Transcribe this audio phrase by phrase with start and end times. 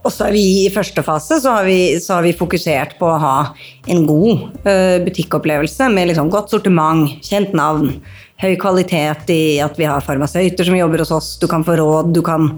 [0.00, 3.08] Og så er vi I første fase så har, vi, så har vi fokusert på
[3.08, 3.34] å ha
[3.90, 7.98] en god uh, butikkopplevelse med liksom godt sortiment, kjent navn,
[8.40, 11.34] høy kvalitet i at vi har farmasøyter som jobber hos oss.
[11.40, 12.54] Du kan få råd, du kan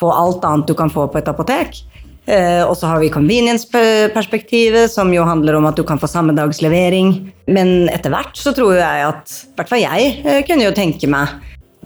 [0.00, 1.82] få alt annet du kan få på et apotek.
[2.26, 6.34] Uh, og så har vi convenience-perspektivet, som jo handler om at du kan få samme
[6.34, 7.28] dags levering.
[7.46, 11.12] Men etter hvert så tror jeg at i hvert fall jeg uh, kunne jo tenke
[11.12, 11.36] meg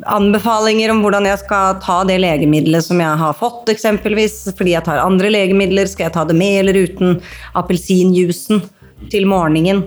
[0.06, 4.42] anbefalinger om hvordan jeg skal ta det legemiddelet som jeg har fått, eksempelvis.
[4.56, 5.88] Fordi jeg tar andre legemidler.
[5.90, 7.18] Skal jeg ta det med eller uten
[7.58, 8.62] appelsinjuicen
[9.12, 9.84] til morgenen?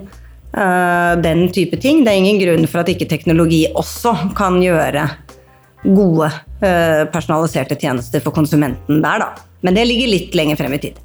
[0.53, 2.03] Uh, den type ting.
[2.05, 5.07] Det er ingen grunn for at ikke teknologi også kan gjøre
[5.83, 9.49] gode uh, personaliserte tjenester for konsumenten der, da.
[9.65, 11.01] Men det ligger litt lenger frem i tid.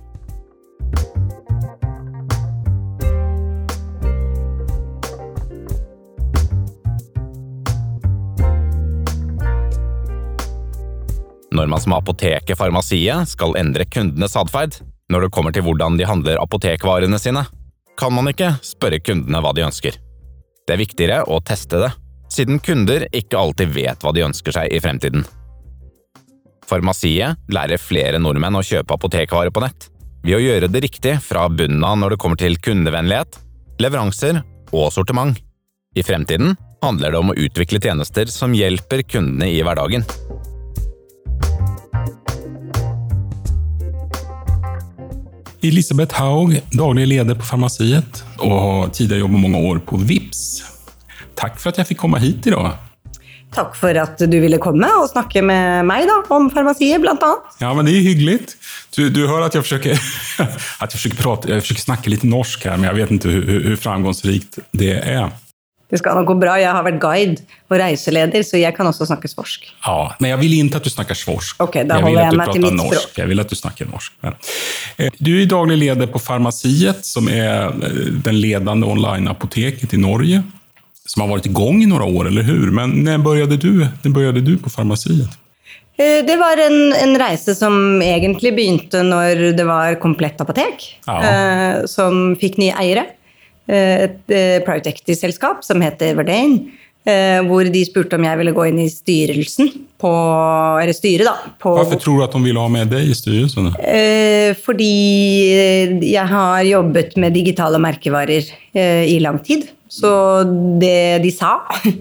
[11.59, 14.79] Når man som apoteket Farmasiet skal endre kundenes atferd
[15.11, 17.43] når det kommer til hvordan de handler apotekvarene sine,
[17.99, 19.97] kan man ikke spørre kundene hva de ønsker.
[20.69, 21.91] Det er viktigere å teste det,
[22.31, 25.25] siden kunder ikke alltid vet hva de ønsker seg i fremtiden.
[26.69, 29.89] Farmasiet lærer flere nordmenn å kjøpe apotekvarer på nett,
[30.23, 33.41] ved å gjøre det riktig fra bunnen av når det kommer til kundevennlighet,
[33.81, 34.43] leveranser
[34.77, 35.41] og sortiment.
[35.97, 36.53] I fremtiden
[36.85, 40.05] handler det om å utvikle tjenester som hjelper kundene i hverdagen.
[45.63, 50.43] Elisabeth Haug, daglig leder på Farmasiet og har tidligere jobbet mange år på VIPS.
[51.39, 52.77] Takk for at jeg fikk komme hit i dag.
[53.55, 57.59] Takk for at du ville komme og snakke med meg da, om farmasiet, blant annet.
[57.63, 58.37] Ja, men det er hyggelig.
[58.95, 59.97] Du, du hører at jeg forsøker,
[60.45, 60.59] at
[60.93, 64.61] jeg forsøker, prate, jeg forsøker snakke litt norsk her, men jeg vet ikke hvor framgangsrikt
[64.77, 65.33] det er.
[65.89, 66.59] Det skal nok gå bra.
[66.61, 69.71] Jeg har vært guide og reiseleder, så jeg kan også snakke svorsk.
[69.87, 71.57] Ja, Men jeg vil ikke at du snakker svorsk.
[71.65, 73.01] Ok, da holder jeg, jeg meg til mitt norsk.
[73.01, 73.17] språk.
[73.23, 74.13] Jeg vil at du snakker norsk.
[74.99, 80.45] Eh, du er daglig leder på Farmasiet, som er eh, den ledende online-apoteket i Norge.
[81.09, 82.69] Som har vært i gang i noen år, eller hur?
[82.69, 84.13] Men når begynte du, når
[84.45, 85.41] du på Farmasiet?
[85.99, 91.17] Eh, det var en, en, reise som egentlig begynte når det var Komplett apotek, ja.
[91.19, 93.09] eh, som fikk nye eiere.
[93.69, 96.75] Eh, et eh, private equity-selskap som heter Verdane.
[97.09, 99.69] Eh, hvor de spurte om jeg ville gå inn i styrelsen
[100.03, 100.11] på
[100.83, 101.53] Eller styret, da.
[101.63, 103.71] På, Hvorfor tror du at de ville ha med deg i styrelsen?
[104.67, 104.91] Fordi
[106.05, 109.71] jeg har jobbet med digitale merkevarer i lang tid.
[109.89, 110.11] Så
[110.83, 111.55] det de sa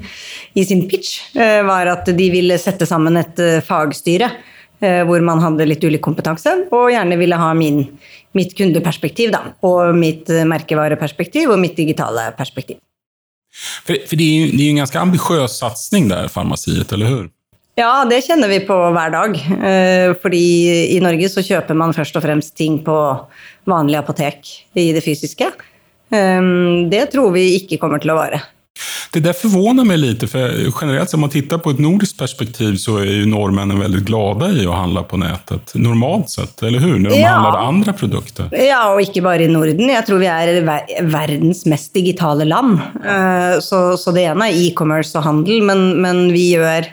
[0.59, 4.33] i sin pitch, var at de ville sette sammen et fagstyre
[4.77, 7.79] hvor man hadde litt ulik kompetanse, og gjerne ville ha min
[8.38, 12.80] mitt kundeperspektiv da, og mitt eh, merkevareperspektiv og mitt digitale perspektiv.
[13.58, 17.25] For, for det, er, jo en ganske ambisiøs satsing der, farmasiet, eller hur?
[17.78, 19.38] Ja, det kjenner vi på hver dag.
[19.38, 20.44] Eh, fordi
[20.96, 22.98] i Norge så kjøper man først og fremst ting på
[23.70, 25.52] vanlig apotek i det fysiske.
[26.09, 26.52] Eh,
[26.92, 28.42] det tror vi ikke kommer til å vare.
[29.11, 32.97] Det där förvånar mig lite, för generellt om man tittar på ett nordiskt perspektiv så
[32.97, 35.71] är ju norrmännen väldigt glada i att handla på nätet.
[35.75, 36.99] Normalt sett, eller hur?
[36.99, 37.29] När de ja.
[37.29, 38.49] handlar andra produkter.
[38.51, 39.89] Ja, og ikke bare i Norden.
[39.89, 40.61] Jeg tror vi er
[41.11, 42.79] verdens mest digitale land.
[43.05, 46.88] Eh, så, så det ene er e-commerce og handel, men, men, vi gjør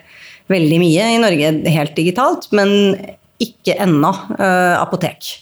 [0.53, 2.49] veldig mye i Norge helt digitalt.
[2.55, 2.95] Men
[3.43, 5.35] ikke ennå eh, apotek.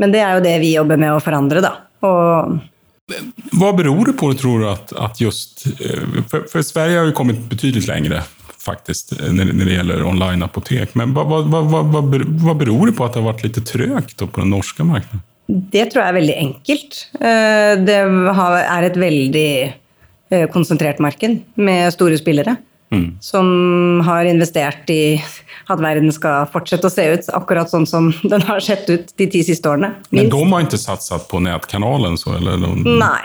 [0.00, 1.74] Men det er jo det vi jobber med å forandre, da.
[2.06, 2.56] Og
[3.54, 7.14] hva beror det på, tror du, at, at just eh, for, for, Sverige har jo
[7.14, 8.18] kommet betydelig lenger
[8.66, 10.96] faktisk, når, når det gjelder online-apotek.
[10.98, 14.42] Men hva, hva, hva, hva, beror det på at det har vært litt trøgt på
[14.42, 15.22] den norske markedet?
[15.46, 17.02] Det tror jeg er veldig enkelt.
[17.20, 22.56] Eh, det er et veldig eh, konsentrert marked med store spillere.
[22.92, 23.16] Mm.
[23.20, 23.46] Som
[24.06, 25.16] har investert i
[25.66, 29.26] at verden skal fortsette å se ut akkurat sånn som den har sett ut de
[29.32, 29.96] ti siste årene.
[30.10, 30.20] Minst.
[30.20, 32.18] Men de har ikke satset på nettkanalen?
[32.20, 32.36] så?
[32.38, 32.62] Eller?
[32.86, 33.24] Nei.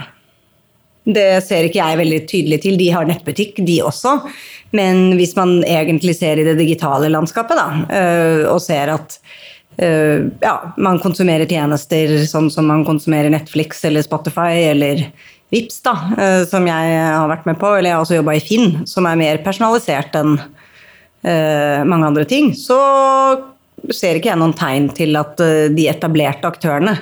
[1.01, 2.77] Det ser ikke jeg veldig tydelig til.
[2.77, 4.19] De har nettbutikk, de også.
[4.77, 9.17] Men hvis man egentlig ser i det digitale landskapet, da, øh, og ser at
[9.81, 15.07] øh, ja, man konsumerer tjenester sånn som man konsumerer Netflix eller Spotify eller
[15.51, 18.43] Vips, da, øh, som jeg har vært med på, eller jeg har også jobba i
[18.43, 20.37] Finn, som er mer personalisert enn
[21.23, 22.77] Eh, mange andre ting, så
[23.93, 26.95] ser ikke jeg noen tegn til at eh, de etablerte aktørene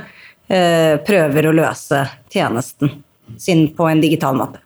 [0.52, 2.02] eh, prøver å løse
[2.32, 2.98] tjenesten
[3.40, 4.60] sin på en digital måte.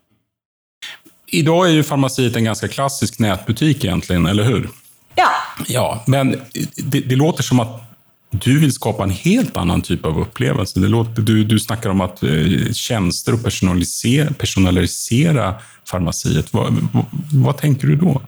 [1.34, 4.68] I dag er jo Farmasiet en ganske klassisk nettbutikk, egentlig, eller hur?
[5.18, 5.30] Ja.
[5.70, 7.78] ja men det, det låter som at
[8.34, 10.80] du vil skapa en helt annen typ av opplevelse.
[10.80, 12.24] Det låter, du, du snakker om att
[12.74, 15.54] tjenester och personalisere, personalisera
[15.86, 16.50] farmasiet.
[16.54, 17.06] Hva, hva,
[17.44, 18.22] hva tenker du da?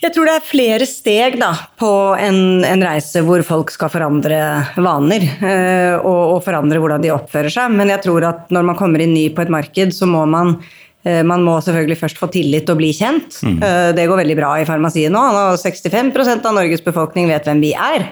[0.00, 4.38] Jeg tror det er flere steg da, på en, en, reise hvor folk skal forandre
[4.80, 5.26] vaner.
[5.38, 7.74] Øh, og, og, forandre hvordan de oppfører seg.
[7.76, 10.56] Men jeg tror at når man kommer inn ny på et marked, så må man
[10.56, 13.38] øh, man må selvfølgelig først få tillit og bli kjent.
[13.44, 13.58] Mm.
[13.60, 15.24] Øh, det går veldig bra i farmasiet nå.
[15.36, 18.08] nå 65% av Norges befolkning vet hvem vi er.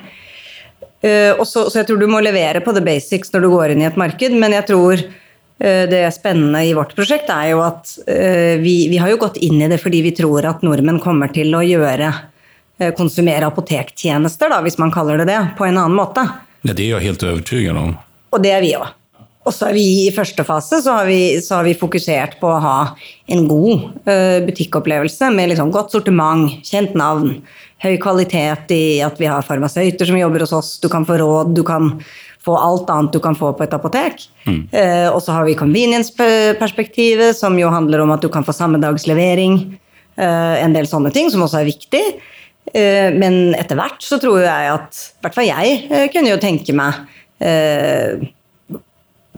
[1.02, 3.88] Så, så jeg tror du må levere på the basics når du går inn i
[3.88, 5.00] et marked, men jeg tror
[5.62, 9.38] Eh, det spennende i vårt prosjekt er jo at eh, vi, vi, har jo gått
[9.46, 14.50] inn i det fordi vi tror at nordmenn kommer til å gjøre eh, konsumere apotektjenester,
[14.50, 16.24] da, hvis man kaller det det, på en annen måte.
[16.66, 17.94] Ja, det er jeg helt overbevist om.
[18.34, 18.90] Og det er vi òg.
[19.42, 22.46] Og så er vi i første fase så har vi, så har vi fokusert på
[22.46, 22.76] å ha
[23.34, 23.88] en god
[24.46, 27.40] butikkopplevelse med liksom godt sortiment, kjent navn,
[27.82, 31.54] høy kvalitet i at vi har farmasøyter som jobber hos oss, du kan få råd,
[31.56, 31.96] du kan
[32.42, 34.26] få alt annet du kan få på et apotek.
[34.46, 34.62] Mm.
[34.70, 39.58] Eh, og så har vi convenience-perspektivet, som jo handler om at du kan få sammedagslevering.
[40.18, 42.02] Eh, en del sånne ting, som også er viktig.
[42.74, 46.74] Eh, men etter hvert så tror jeg at I hvert fall jeg kunne jo tenke
[46.78, 47.02] meg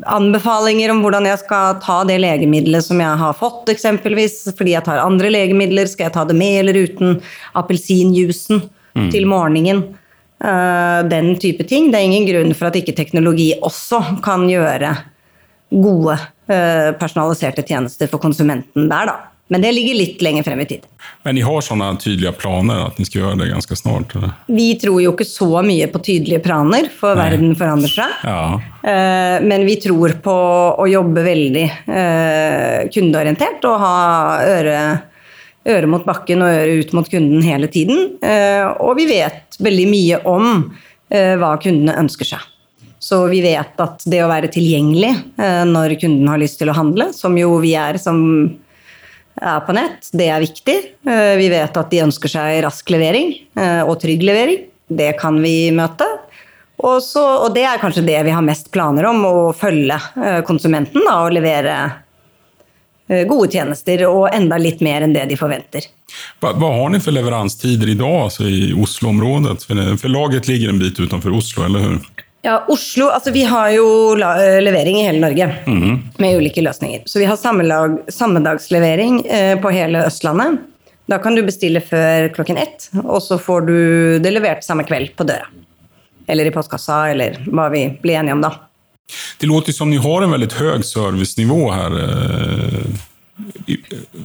[0.02, 4.40] anbefalinger om hvordan jeg skal ta det legemiddelet som jeg har fått, eksempelvis.
[4.58, 5.90] Fordi jeg tar andre legemidler.
[5.90, 7.20] Skal jeg ta det med eller uten
[7.58, 9.10] appelsinjuicen mm.
[9.14, 9.84] til morgenen?
[10.44, 11.90] Eh, den type ting.
[11.92, 14.92] Det er ingen grunn for at ikke teknologi også kan gjøre
[15.74, 16.18] gode
[16.50, 19.16] eh, personaliserte tjenester for konsumenten der, da.
[19.52, 20.84] Men det ligger litt lenger frem i tid.
[21.26, 24.14] Men dere har sånne tydelige planer at dere skal gjøre det ganske snart?
[24.16, 24.32] Eller?
[24.56, 27.26] Vi tror jo ikke så mye på tydelige planer, for Nei.
[27.28, 28.14] verden forandrer seg.
[28.24, 28.38] Ja.
[28.80, 30.36] Eh, men vi tror på
[30.80, 31.66] å jobbe veldig
[32.94, 33.98] kundeorientert og ha
[34.44, 34.78] øre
[35.64, 38.16] øre mot bakken og øre ut mot kunden hele tiden.
[38.22, 40.50] Eh, og vi vet veldig mye om
[41.08, 42.50] eh, hva kundene ønsker seg.
[43.04, 46.76] Så vi vet at det å være tilgjengelig eh, når kunden har lyst til å
[46.76, 48.20] handle, som jo vi er som
[49.40, 50.76] er på nett, det er viktig.
[51.38, 53.32] Vi vet at de ønsker seg rask levering
[53.82, 54.60] og trygg levering.
[54.86, 56.06] Det kan vi møte.
[56.84, 59.98] Og, så, og det er kanskje det vi har mest planer om, å følge
[60.46, 61.76] konsumenten da, og levere
[63.08, 65.90] Eh, gode tjenester og enda litt mer enn det de forventer.
[66.40, 69.58] Hva, hva har dere for leveranstider i dag altså i Oslo-området?
[69.68, 71.98] For, for laget ligger en bit utenfor Oslo, eller hur?
[72.44, 73.86] Ja, Oslo, altså Vi har jo
[74.20, 75.92] eh, levering i hele Norge mm.
[76.20, 77.06] med ulike løsninger.
[77.08, 77.38] Så vi har
[78.12, 80.58] sammedagslevering eh, på hele Østlandet.
[81.08, 83.78] Da kan du bestille før klokken ett, og så får du
[84.20, 85.48] det levert samme kveld på døra.
[86.28, 88.50] Eller i postkassa, eller hva vi blir enige om da.
[89.40, 91.96] Det låter som ni har en veldig høy servicenivå her.
[92.02, 93.06] Eh,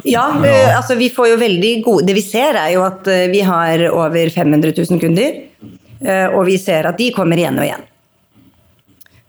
[0.04, 3.40] ja, ja, altså vi får jo veldig gode Det vi ser, er jo at vi
[3.48, 5.40] har over 500 000 kunder.
[6.36, 7.88] Og vi ser at de kommer igjen og igjen.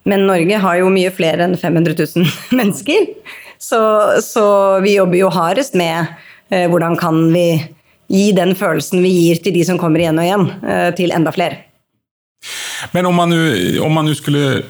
[0.08, 3.10] Men Norge har jo mye flere enn 500 000 mennesker.
[3.60, 3.80] Så,
[4.24, 4.44] så
[4.84, 6.08] vi jobber jo hardest med
[6.50, 7.60] hvordan kan vi
[8.10, 10.46] gi den følelsen vi gir til de som kommer igjen og igjen,
[10.98, 11.60] til enda flere.
[12.96, 14.62] Men om man nå skulle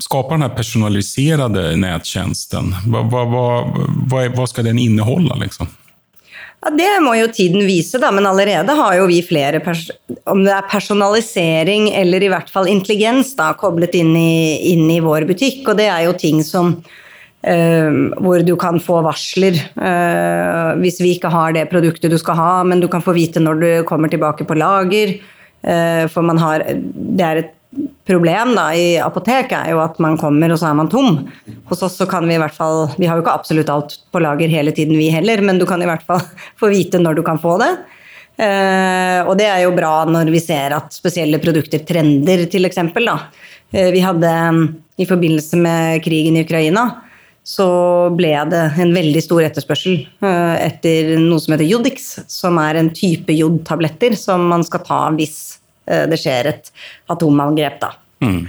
[0.00, 5.36] skapa den personaliserte nettjenesten, hva, hva, hva, hva, skal ska den inneholde?
[5.44, 5.70] Liksom?
[6.62, 9.60] Ja, Det må jo tiden vise, da, men allerede har jo vi flere
[10.30, 15.00] Om det er personalisering eller i hvert fall intelligens da, koblet inn i, inn i
[15.02, 15.66] vår butikk.
[15.68, 17.90] Og det er jo ting som uh,
[18.22, 22.52] hvor du kan få varsler uh, hvis vi ikke har det produktet du skal ha,
[22.62, 25.18] men du kan få vite når du kommer tilbake på lager.
[25.66, 27.52] Uh, for man har Det er et
[28.06, 31.22] problem da, i apoteket er jo at man kommer, og så er man tom.
[31.70, 34.22] Hos oss så kan vi i hvert fall Vi har jo ikke absolutt alt på
[34.22, 36.22] lager hele tiden, vi heller, men du kan i hvert fall
[36.60, 37.72] få vite når du kan få det.
[38.42, 42.68] Eh, og det er jo bra når vi ser at spesielle produkter trender, til.
[43.06, 43.16] Da.
[43.72, 44.34] Uh, vi hadde
[45.00, 46.90] i forbindelse med krigen i Ukraina
[47.42, 47.66] så
[48.14, 52.92] ble det en veldig stor etterspørsel eh, etter noe som heter Jodix, som er en
[52.94, 56.68] type jodtabletter som man skal ta hvis Eh, det skjer et
[57.10, 57.92] atomangrep, da.
[58.22, 58.42] Mm.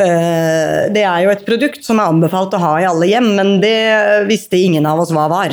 [0.00, 4.24] Det er jo et produkt som er anbefalt å ha i alle hjem, men det
[4.26, 5.52] visste ingen av oss hva var.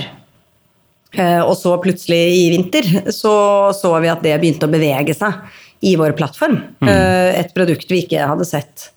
[1.18, 5.40] Eh, og så plutselig i vinter så så vi at det begynte å bevege seg
[5.88, 6.60] i vår plattform.
[6.82, 6.90] Mm.
[7.38, 8.90] Et produkt vi ikke hadde sett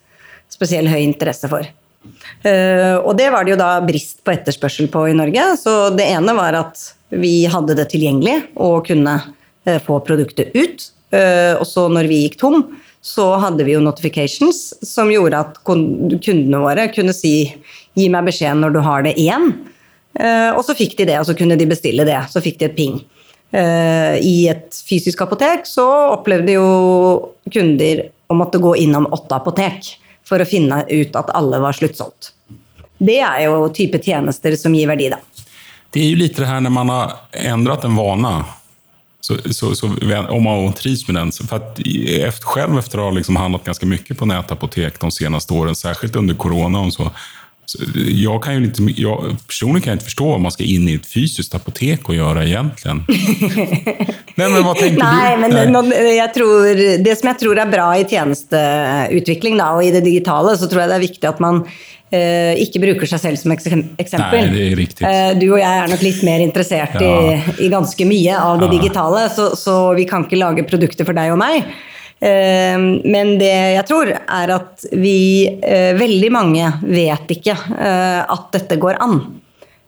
[0.51, 1.67] spesiell høy interesse for.
[2.41, 5.43] Og det var det jo da brist på etterspørsel på i Norge.
[5.61, 6.81] Så det ene var at
[7.13, 9.13] vi hadde det tilgjengelig og kunne
[9.85, 10.87] få produktet ut.
[11.11, 12.63] Eh, og så når vi gikk tom,
[13.01, 17.35] så hadde vi jo notifications som gjorde at kundene våre kunne si
[17.97, 19.51] gi meg beskjed når du har det igjen.
[20.19, 22.19] Eh, og så fikk de det, og så kunne de bestille det.
[22.31, 22.99] Så fikk de et ping.
[23.51, 26.67] Eh, I et fysisk apotek så opplevde jo
[27.51, 29.95] kunder å måtte gå innom åtte apotek
[30.27, 32.31] for å finne ut at alle var sluttsolgt.
[33.01, 35.17] Det er jo type tjenester som gir verdi, da.
[35.91, 38.35] Det er jo litt det her når man har endret en vane
[39.21, 39.89] så, så, så,
[40.29, 41.31] om man trivs med den.
[41.31, 45.53] För att efter, själv efter att ha liksom handlat ganska mycket på nätapotek de senaste
[45.53, 47.11] åren, särskilt under corona och så,
[48.05, 50.93] jag kan ju inte, jag, personligen kan jag inte förstå vad man ska in i
[50.93, 53.03] ett fysiskt apotek och göra egentligen.
[54.35, 55.71] Nej, men vad tänker Nej, du?
[55.71, 56.17] Men Nej.
[56.17, 60.57] Jag tror, det som jag tror är bra i tjänsteutveckling da, og i det digitala
[60.57, 61.67] så tror jag det är viktigt att man
[62.11, 64.35] ikke bruker seg selv som eksempel.
[64.35, 65.05] Nei, det er riktigt.
[65.07, 67.11] Eh, du og jeg er nok litt mer interessert ja.
[67.37, 68.73] i, i ganske mye av det ja.
[68.75, 71.63] digitale, så, så, vi kan ikke lage produkter for deg og mig.
[72.21, 78.51] Ehm, men det jeg tror, er at vi eh, Veldig mange vet ikke eh, at
[78.53, 79.17] dette går an.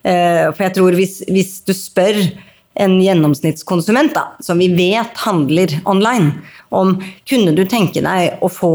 [0.04, 2.18] Eh, for jeg tror hvis, hvis du spør
[2.74, 6.40] en gjennomsnittskonsument, da, som vi vet handler online,
[6.74, 6.96] om
[7.30, 8.74] kunne du tenke deg å få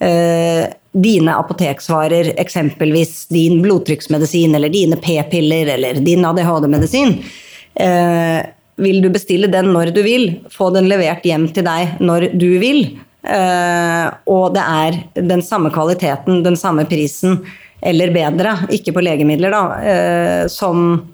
[0.00, 7.16] eh, dine apoteksvarer, eksempelvis din blodtrykksmedisin eller dine p-piller eller din ADHD-medisin,
[7.74, 8.46] eh,
[8.76, 12.48] vil du bestille den når du vil, få den levert hjem til deg når du
[12.62, 12.86] vil.
[13.24, 17.40] eh, og det er den samme kvaliteten, den samme prisen,
[17.82, 21.08] eller bedre, ikke på legemidler, da, eh, som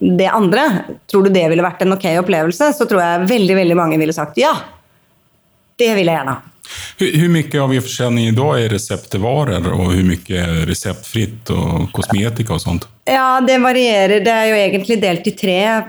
[0.00, 0.84] det andre.
[1.06, 4.16] Tror du det ville vært en ok opplevelse, så tror jeg veldig, veldig mange ville
[4.16, 4.54] sagt ja.
[5.76, 6.49] Det vil jeg gjerne gärna.
[6.98, 11.92] Hur, hur mycket av er försäljning idag är receptvaror och hur mycket är receptfritt och
[11.92, 12.88] kosmetika och sånt?
[13.04, 14.20] Ja, det varierar.
[14.20, 15.82] Det är ju egentligen delt i tre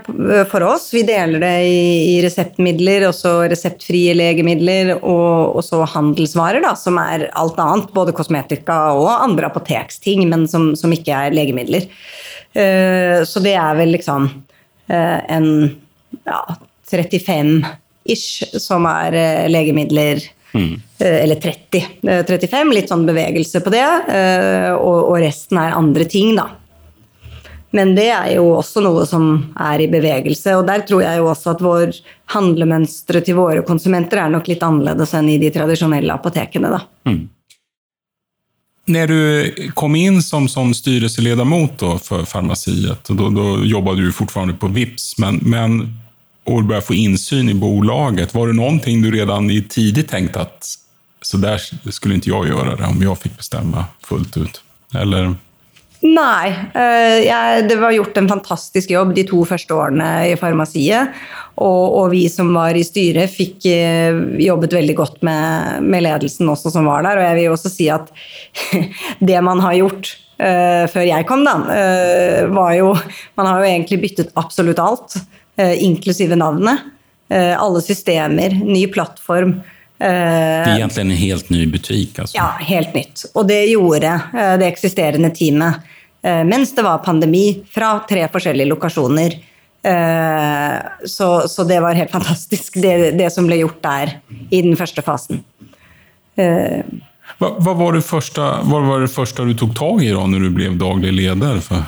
[0.50, 0.90] för oss.
[0.92, 6.76] Vi delar det i, i receptmidler, och så receptfria läkemedel och, och så handelsvaror då,
[6.76, 11.74] som är allt annat, både kosmetika och andra apoteksting, men som, som inte är läkemedel.
[11.74, 14.24] Uh, så det är väl liksom
[14.90, 15.76] uh, en
[16.24, 16.56] ja,
[16.90, 17.66] 35
[18.04, 19.12] ish som är
[19.44, 20.20] uh, läkemedel
[20.52, 20.72] Mm.
[20.98, 21.86] Eller 30.
[22.28, 23.86] 35, litt sånn bevegelse på det.
[24.76, 26.50] Og, og, resten er andre ting, da.
[27.72, 30.58] Men det er jo også noe som er i bevegelse.
[30.60, 31.94] Og der tror jeg jo også at vår
[32.34, 36.82] handlemønstre til våre konsumenter er nok litt annerledes enn i de tradisjonelle apotekene, da.
[37.08, 37.22] Mm.
[38.84, 45.18] När du kom in som, som styrelseledamot då farmasiet, farmaciet, då, du fortfarande på Vips,
[45.18, 45.98] men, men
[46.52, 48.34] och börja få insyn i bolaget.
[48.34, 50.78] Var det någonting du redan i tidigt tänkt att
[51.22, 54.62] så där skulle inte jag göra det om jag fick bestämma fullt ut?
[54.94, 55.34] Eller?
[56.02, 56.48] Nei.
[56.74, 61.14] eh, jeg, det var gjort en fantastisk jobb de to første årene i farmasiet.
[61.62, 66.50] Og, og vi som var i styret, fikk eh, jobbet veldig godt med, med, ledelsen
[66.50, 67.20] også som var der.
[67.20, 68.10] Og jeg vil også si at
[69.30, 72.90] det man har gjort uh, før jeg kom, da, uh, var jo
[73.38, 75.20] Man har jo egentlig byttet absolutt alt.
[75.56, 76.78] Eh, inklusive navnet.
[77.28, 79.50] Eh, alle systemer, ny plattform.
[79.98, 82.18] Eh, det er egentlig en helt ny butik?
[82.18, 82.36] Altså.
[82.36, 83.24] Ja, helt nytt.
[83.34, 85.88] Og det gjorde det eksisterende teamet
[86.22, 89.32] mens det var pandemi, fra tre forskjellige lokasjoner.
[91.02, 94.12] Så, så det var helt fantastisk, det, det, som ble gjort der
[94.54, 95.40] i den første fasen.
[96.38, 100.46] Hva, hva, var det første, hva var det første, du tok tag i da når
[100.46, 101.82] du ble daglig leder for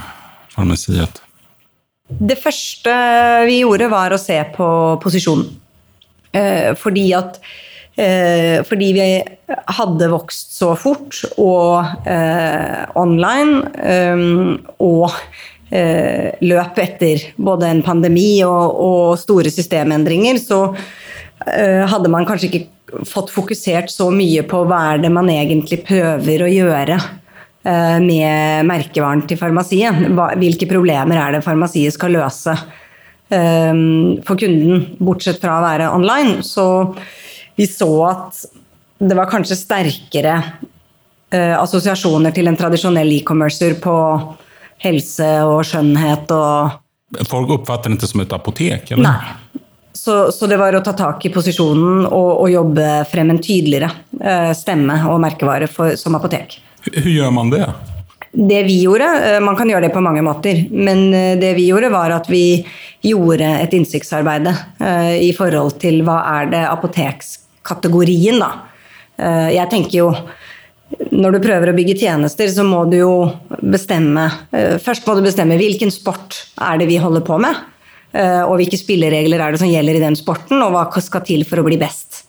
[0.56, 1.23] farmaciet?
[2.18, 2.94] Det første
[3.49, 4.66] vi gjorde, var å se på
[5.02, 5.49] posisjonen.
[6.35, 7.38] Eh, fordi at
[7.94, 9.09] eh, fordi vi
[9.78, 13.62] hadde vokst så fort, og eh, online,
[14.83, 15.11] og
[16.44, 20.68] løp etter både en pandemi og, store systemendringer, så
[21.90, 26.44] hadde man kanskje ikke fått fokusert så mye på hva er det man egentlig prøver
[26.44, 27.00] å gjøre
[27.64, 30.02] med merkevaren til farmasiet.
[30.40, 32.52] Hvilke problemer er det farmasiet skal løse
[33.33, 33.73] eh,
[34.26, 36.42] for kunden, bortsett fra å være online?
[36.44, 36.66] Så
[37.56, 38.44] vi så at
[38.99, 40.35] det var kanskje sterkere
[41.33, 43.97] eh, assosiasjoner til en tradisjonell e-commercer på
[44.85, 46.80] helse og skjønnhet og
[47.30, 48.88] Folk oppfatter det ikke som et apotek?
[48.90, 49.04] eller?
[49.06, 49.61] Nei.
[49.94, 54.50] Så, så, det var å ta tak i posisjonen og, og jobbe frem en tydeligere
[54.59, 56.56] stemme og merkevare for, som apotek.
[56.93, 57.64] Hur gjør man det?
[58.35, 61.69] Det vi gjorde, eh, man kan gjøre det på mange måter, men eh, det vi
[61.69, 62.64] gjorde var at vi
[63.05, 68.55] gjorde et innsiktsarbeid eh, i forhold til hva er det apotekskategorien, da.
[69.14, 70.07] Jeg tenker jo
[71.14, 73.12] når du prøver å bygge tjenester, så må du jo
[73.62, 74.25] bestemme
[74.83, 77.61] Først må du bestemme hvilken sport er det vi holder på med,
[78.43, 81.62] og hvilke spilleregler er det som gjelder i den sporten, og hva skal til for
[81.62, 82.24] å bli best.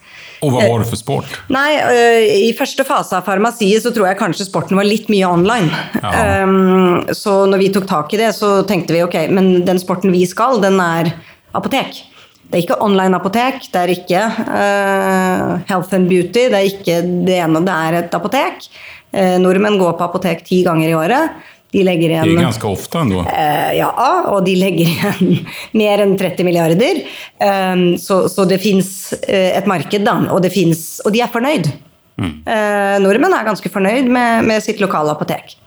[0.45, 1.37] Og hva var det for sport?
[1.53, 5.27] Nei, uh, I første fase av farmasiet så tror jeg kanskje sporten var litt mye
[5.27, 5.69] online.
[6.01, 10.13] Um, så når vi tok tak i det, så tenkte vi ok, men den sporten
[10.13, 11.15] vi skal, den er
[11.55, 12.03] apotek.
[12.45, 17.39] Det er ikke online-apotek, det er ikke uh, health and beauty, det er ikke det
[17.41, 18.69] ene, det er et apotek.
[19.15, 21.51] Uh, nordmenn går på apotek ti ganger i året.
[21.75, 23.25] De legger igjen Det er ganske ofte ennå?
[23.27, 23.89] Uh, ja,
[24.31, 25.41] og de legger igjen
[25.81, 27.01] mer enn 30 milliarder.
[27.43, 30.15] Um, så, så det fins eh, et marked, da.
[30.31, 31.67] Og, det finnes, og de er fornøyd.
[32.15, 35.57] Eh, nordmenn er ganske fornøyd med, med sitt lokale apotek.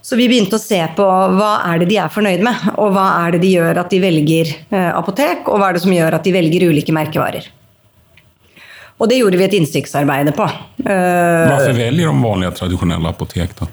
[0.00, 1.04] Så vi begynte å se på
[1.34, 3.98] hva er det de er fornøyd med, og hva er det de gjør at de
[4.02, 7.48] velger eh, apotek, og hva er det som gjør at de velger ulike merkevarer.
[9.00, 10.46] Og det gjorde vi et innsiktsarbeid på.
[10.84, 13.70] Eh, Hvorfor velger de vanlige, tradisjonelle apotek då?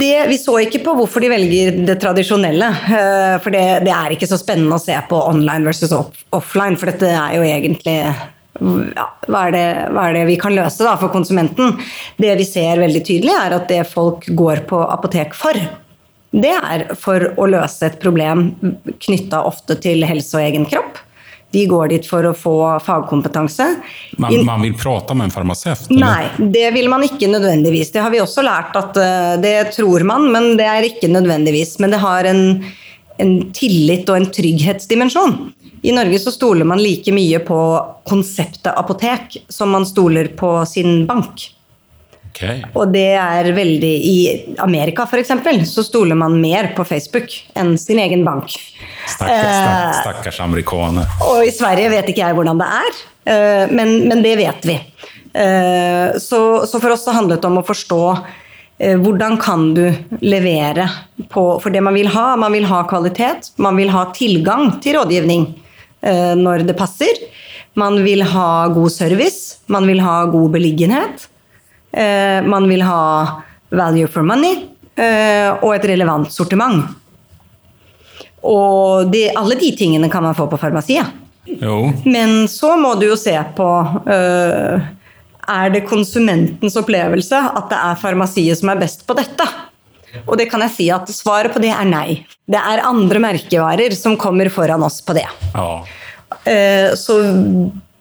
[0.00, 2.68] Det, vi så ikke på hvorfor de velger det tradisjonelle.
[2.98, 6.78] eh, For det, det er ikke så spennende å se på online versus off offline,
[6.80, 10.86] for dette er jo egentlig ja, hva, er det, hva er det vi kan løse
[10.86, 11.74] da for konsumenten?
[12.18, 15.58] Det vi ser veldig tydelig, er at det folk går på apotek for,
[16.34, 18.48] det er for å løse et problem
[19.02, 20.98] knytta ofte til helse og egen kropp.
[21.54, 23.66] De går dit for å få fagkompetanse.
[24.18, 25.86] Man, man vil prate med en farmaceut?
[25.94, 27.92] Nei, det vil man ikke nødvendigvis.
[27.94, 31.76] Det har vi også lært at eh, det tror man, men det er ikke nødvendigvis.
[31.82, 32.42] Men det har en,
[33.22, 35.38] en tillit og en trygghetsdimensjon.
[35.84, 37.58] I Norge så stoler man like mye på
[38.08, 41.50] konseptet apotek som man stoler på sin bank.
[42.34, 42.64] Okej.
[42.74, 44.14] Og det er veldig I
[44.58, 45.30] Amerika f.eks.
[45.70, 48.50] så stoler man mer på Facebook enn sin egen bank.
[49.06, 50.32] Stakkars, stakkars stack,
[50.98, 51.20] Eh.
[51.30, 54.74] Og i Sverige vet ikke jeg hvordan det er, eh, men, men det vet vi.
[55.30, 58.00] Eh, Så, så for oss så handlet det om å forstå
[58.78, 59.84] eh, hvordan kan du
[60.22, 60.88] levere
[61.30, 64.98] på For det man vil ha, man vil ha kvalitet, man vil ha tilgang til
[64.98, 65.46] rådgivning
[66.02, 67.14] eh, når det passer.
[67.78, 71.28] Man vil ha god service, man vil ha god beliggenhet.
[71.96, 73.00] Eh, Man vil ha
[73.74, 74.60] value for money
[74.96, 76.84] eh, og et relevant sortiment.
[78.44, 81.06] Og det, alle de tingene kan man få på farmasiet.
[81.60, 83.66] Jo, Men så må du jo se på
[84.08, 84.80] øh,
[85.44, 89.44] Er det konsumentens opplevelse at det er farmasiet som er best på dette?
[90.24, 92.22] Og det kan jeg si at svaret på det er nei.
[92.48, 95.26] Det er andre merkevarer som kommer foran oss på det.
[95.54, 95.68] ja.
[96.48, 97.18] Eh, Så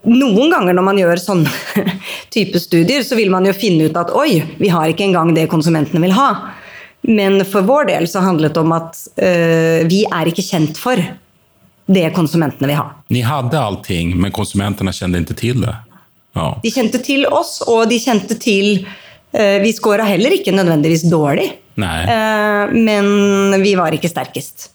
[0.10, 1.46] noen ganger når man gjør sånn
[2.36, 5.48] type studier, så vil man jo finne ut at oi, vi har ikke engang det
[5.52, 6.30] konsumentene vil ha.
[7.04, 11.00] Men for vår del så handlet det om at eh, vi er ikke kjent for
[11.86, 12.86] det konsumentene vil ha.
[13.12, 15.74] Ni hadde allting, men konsumentene kjente ikke til det.
[16.34, 16.50] Ja.
[16.64, 18.86] De kjente til oss, og de kjente til
[19.36, 24.72] eh, Vi scora heller ikke nødvendigvis dårlig, eh, men vi var ikke sterkest.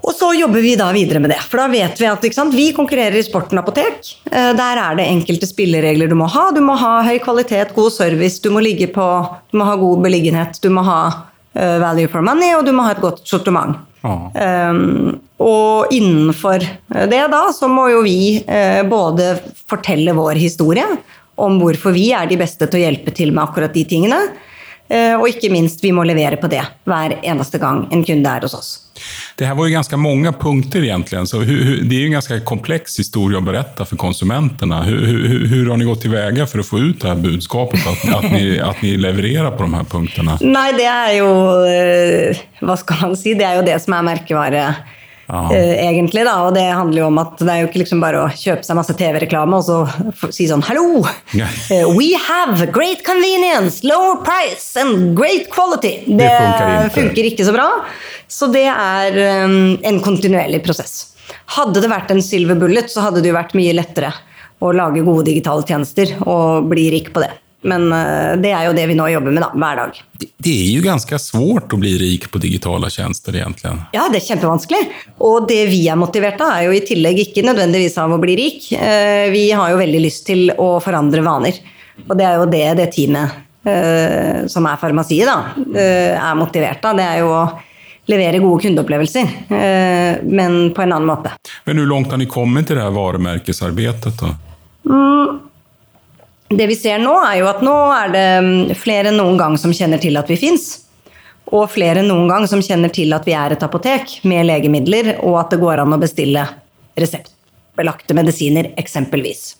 [0.00, 1.40] Og så jobber vi da videre med det.
[1.44, 4.14] For da vet vi at sant, vi konkurrerer i Sporten apotek.
[4.30, 6.50] Eh, Der er det enkelte spilleregler du må ha.
[6.56, 9.06] Du må ha høy kvalitet, god service, du må, ligge på,
[9.52, 11.00] du må ha god beliggenhet, du må ha
[11.54, 13.86] eh, value for money, og du må ha et godt sortiment.
[14.00, 16.62] Um, og innenfor
[17.10, 19.34] det da, så må jo vi eh, både
[19.68, 20.86] fortelle vår historie
[21.40, 24.20] om hvorfor vi er de beste til å hjelpe til med akkurat de tingene.
[24.88, 28.40] eh, og ikke minst, vi må levere på det hver eneste gang en kunde er
[28.48, 28.70] hos oss.
[29.36, 32.12] Det här var ju ganska många punkter egentligen, så hur, hur, det är ju en
[32.12, 34.82] ganska komplex historia att berätta för konsumenterna.
[34.82, 38.32] Hur, hur, har ni gått tillväga för att få ut det här budskapet, att, att,
[38.32, 40.38] ni, att ni levererar på de här punkterna?
[40.40, 41.28] Nei, det er jo
[42.60, 43.34] vad Hva skal man si?
[43.34, 44.74] Det er jo det som är merkevare.
[45.30, 48.24] Eh, egentlig da, og Det handler jo om at det er jo ikke liksom bare
[48.24, 51.04] å kjøpe seg masse TV-reklame og så si sånn Hallo!
[51.70, 56.00] Eh, We have great convenience, lower price and great quality.
[56.06, 56.94] Det, det ikke.
[56.96, 57.68] funker ikke så bra.
[58.30, 61.12] Så det er um, en kontinuerlig prosess.
[61.56, 64.12] Hadde det vært en silver bullet, så hadde det jo vært mye lettere
[64.60, 67.32] å lage gode digitale tjenester og bli rik på det.
[67.62, 69.98] Men eh, det er jo det vi nå jobber med da, hver dag.
[70.18, 73.82] Det, er är ju ganska svårt att bli rik på digitala tjänster egentligen.
[73.92, 74.80] Ja, det er kjempevanskelig.
[75.18, 78.36] Og det vi er motivert av, er jo i tillegg ikke nødvendigvis av å bli
[78.36, 78.72] rik.
[78.72, 81.60] Eh, Vi har jo veldig lyst til å forandre vaner.
[82.08, 83.36] Og det er jo det det teamet
[83.68, 86.96] eh, som er farmasiet, da, eh, er motivert av.
[86.96, 87.42] Det er jo å
[88.10, 89.28] levere gode kundeopplevelser,
[90.26, 91.30] men på en annen måte.
[91.64, 94.32] Men Hvor langt har ni kommet i det her varumärkesarbetet då?
[96.50, 99.54] Det vi ser nå, er jo at nå er det mm, flere enn noen gang
[99.58, 100.80] som kjenner til at vi fins.
[101.54, 105.12] Og flere enn noen gang som kjenner til at vi er et apotek med legemidler,
[105.22, 106.42] og at det går an å bestille
[106.98, 109.56] reseptbelagte medisiner, eksempelvis.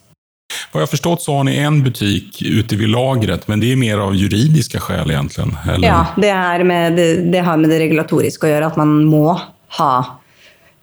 [0.71, 3.79] Vad jag har förstått så har ni en butik ute vid lagret, men det er
[3.79, 5.55] mer av juridiske skäl egentligen.
[5.67, 5.87] Eller?
[5.87, 9.39] Ja, det, med, det, det har med det regulatoriske å gjøre, at man må
[9.79, 9.93] ha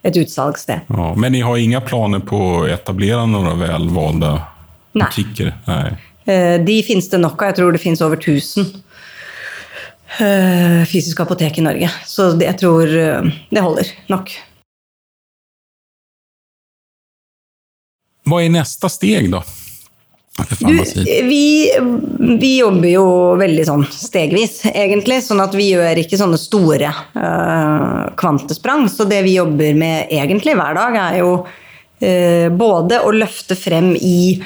[0.02, 0.88] et utsalgssted.
[0.88, 4.38] Ja, men ni har inga planer på å etablere några välvalda
[4.92, 5.08] Nej.
[5.08, 5.52] Butikker?
[5.66, 5.96] Nej.
[6.28, 7.52] Eh, De finnes det nok av.
[7.52, 8.66] Jeg tror det finnes over 1000
[10.18, 11.90] eh, fysiske apotek i Norge.
[12.06, 14.34] Så det, jeg tror eh, det holder nok.
[18.28, 19.42] Hva er neste steg da?
[20.60, 20.70] Du,
[21.26, 21.70] vi,
[22.38, 23.06] vi, jobber jo
[23.40, 25.18] veldig sånn stegvis, egentlig.
[25.24, 28.86] Sånn at vi gjør ikke sånne store uh, kvantesprang.
[28.92, 33.96] Så det vi jobber med egentlig hver dag, er jo uh, både å løfte frem
[33.98, 34.38] i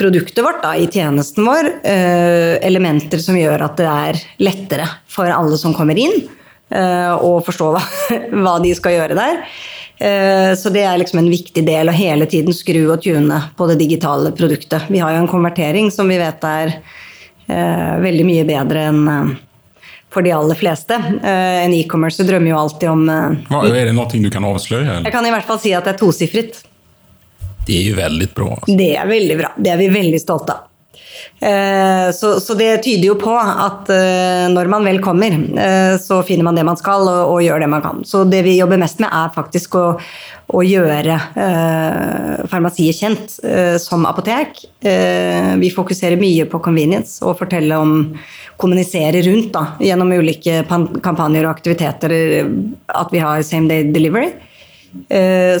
[0.00, 5.30] produktet vårt, da, i tjenesten vår, uh, elementer som gjør at det er lettere for
[5.30, 6.22] alle som kommer inn,
[6.70, 7.80] å forstå hva,
[8.44, 9.40] hva de skal gjøre der.
[10.00, 13.68] Eh, så det er liksom en viktig del å hele tiden skru og tune på
[13.68, 14.88] det digitale produktet.
[14.88, 19.34] Vi har jo en konvertering som vi vet er eh, veldig mye bedre enn eh,
[20.10, 20.96] for de aller fleste.
[21.22, 24.96] En e-commerce drømmer jo alltid om Er det noe du kan avsløre?
[25.04, 26.58] Jeg kan i hvert fall si at det er tosifret.
[27.70, 28.50] Det er jo veldig bra.
[28.56, 28.76] Alltså.
[28.82, 29.54] Det er veldig bra.
[29.56, 30.66] Det er vi veldig stolte av.
[31.40, 36.20] Eh, så, så, det tyder jo på at eh, når man vel kommer, eh, så
[36.26, 38.02] finner man det man skal og, og, gjør det man kan.
[38.04, 39.84] Så det vi jobber mest med, er faktisk å,
[40.52, 44.64] å gjøre eh, farmasiet kjent eh, som apotek.
[44.84, 47.96] Eh, vi fokuserer mye på convenience og fortelle om
[48.60, 52.12] kommunisere rundt da, gjennom ulike kampanjer og aktiviteter
[52.92, 54.34] at vi har same day delivery.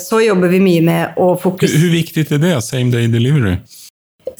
[0.00, 3.60] Så jobber vi mye med å fokusere Hvor viktig er det, same day delivery?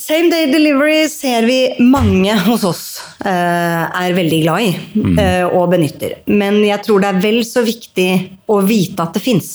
[0.01, 2.85] Same day delivery ser vi mange hos oss
[3.25, 5.19] eh, er veldig glad i mm.
[5.19, 6.15] eh, og benytter.
[6.31, 8.09] Men jeg tror det er vel så viktig
[8.51, 9.51] å vite at det fins.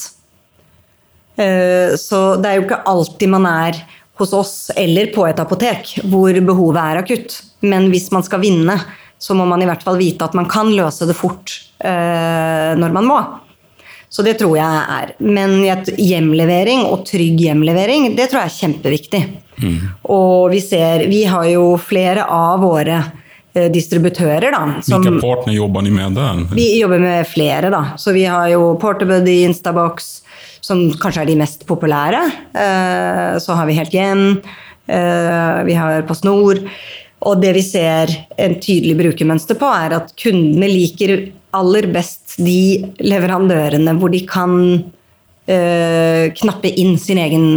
[1.38, 3.80] Eh, så det er jo ikke alltid man er
[4.19, 7.39] hos oss eller på et apotek hvor behovet er akutt.
[7.65, 8.78] Men hvis man skal vinne,
[9.17, 12.95] så må man i hvert fall vite at man kan løse det fort eh, når
[13.00, 13.19] man må.
[14.15, 15.10] Så det tror jeg er.
[15.19, 15.58] Men
[15.99, 19.21] hjemlevering og trygg hjemlevering, det tror jeg er kjempeviktig.
[19.60, 19.78] Mm.
[20.12, 24.62] Og vi ser Vi har jo flere av våre eh, distributører, da.
[24.88, 26.45] Som, Hvilke partner jobber ni med der?
[26.56, 27.84] Vi jobber med flere, da.
[27.99, 30.21] Så vi har jo Porterbuddy, Instabox,
[30.63, 32.23] som kanskje er de mest populære.
[32.56, 34.30] Eh, så har vi Helt Hjem.
[34.88, 36.63] Eh, vi har Post Nord.
[37.25, 41.15] Og det vi ser en tydelig brukermønster på, er at kundene liker
[41.56, 47.47] aller best de leverandørene hvor de kan øh, knappe inn sin egen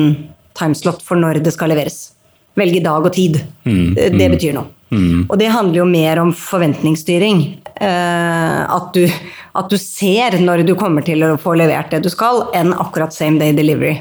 [0.59, 2.13] timeslot for når det skal leveres.
[2.59, 3.39] Velge dag og tid.
[3.67, 4.71] Mm, det mm, betyr noe.
[4.89, 5.27] Mm.
[5.29, 7.43] Og det handler jo mer om forventningsstyring.
[7.79, 12.11] Uh, at, du, at, du, ser når du kommer til å få levert det du
[12.11, 14.01] skal, enn akkurat same day delivery.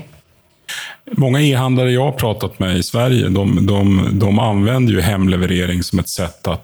[1.18, 3.82] Mange e-handlere jeg har pratet med i Sverige, de, de,
[4.20, 6.58] de anvender jo hemleverering som et sett å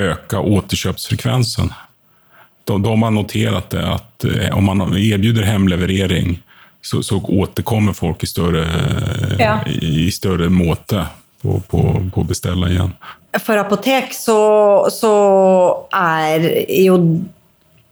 [0.00, 1.72] øke återkjøpsfrekvensen
[2.70, 6.42] de, de har noterat det att eh, om man erbjuder hemleverering
[6.82, 8.66] så, så återkommer folk i større,
[9.38, 9.60] ja.
[9.66, 11.06] i, i större måte
[11.42, 12.92] på, på, på, å igen.
[13.40, 14.40] For apotek så,
[14.90, 15.12] så
[15.92, 16.46] er
[16.80, 16.96] jo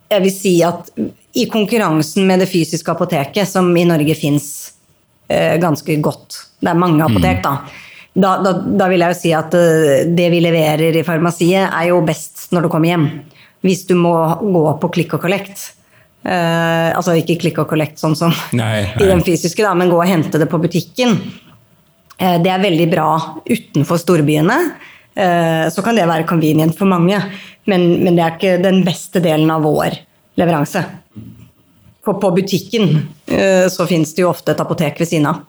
[0.09, 0.89] Jeg vil si at
[1.37, 4.78] i konkurransen med det fysiske apoteket, som i Norge fins eh,
[5.29, 7.45] ganske godt Det er mange apotek, mm.
[7.45, 7.85] da.
[8.19, 8.53] Da, da.
[8.53, 12.49] da, vil jeg jo si at eh, det vi leverer i farmasiet, er jo best
[12.55, 13.11] når du kommer hjem
[13.67, 15.73] hvis du må gå på klikk og collect.
[16.23, 19.01] Uh, altså ikke klikk og collect sånn som nei, nei.
[19.03, 21.17] i den fysiske, da, men gå og hente det på butikken.
[22.19, 23.09] Uh, det er veldig bra
[23.49, 24.59] utenfor storbyene.
[25.19, 27.19] Uh, så kan det være convenient for mange,
[27.67, 29.99] men, men, det er ikke den beste delen av vår
[30.39, 30.85] leveranse.
[32.09, 33.03] For på butikken
[33.69, 35.43] så finnes det jo ofte et apotek ved siden av.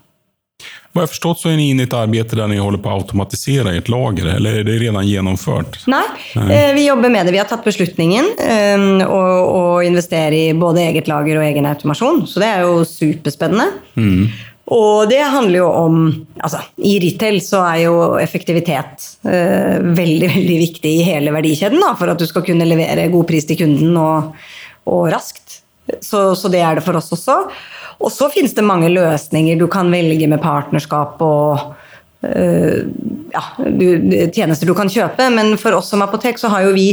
[0.92, 2.96] Vad jag förstått så är ni inne i ett arbete där ni håller på att
[2.96, 5.88] automatisera ert lager, eller är det redan genomfört?
[5.88, 6.02] Nei,
[6.36, 6.70] Nej.
[6.70, 7.32] Eh, vi jobber med det.
[7.32, 8.26] Vi har tatt beslutningen
[9.08, 13.70] å, investere i både eget lager og egen automasjon, så det er jo superspennende.
[13.96, 14.26] Mm.
[14.70, 16.02] Og det handler jo om
[16.42, 21.96] altså, I retail så er jo effektivitet uh, veldig veldig viktig i hele verdikjeden da,
[21.98, 24.36] for at du skal kunne levere god pris til kunden og,
[24.90, 25.49] og raskt.
[26.02, 27.42] Så, så, det er det for oss også.
[28.00, 31.74] Og så finnes det mange løsninger du kan velge med partnerskap og
[32.24, 32.78] uh,
[33.34, 33.86] ja, du,
[34.34, 35.28] tjenester du kan kjøpe.
[35.36, 36.88] Men for oss som apotek så har jo vi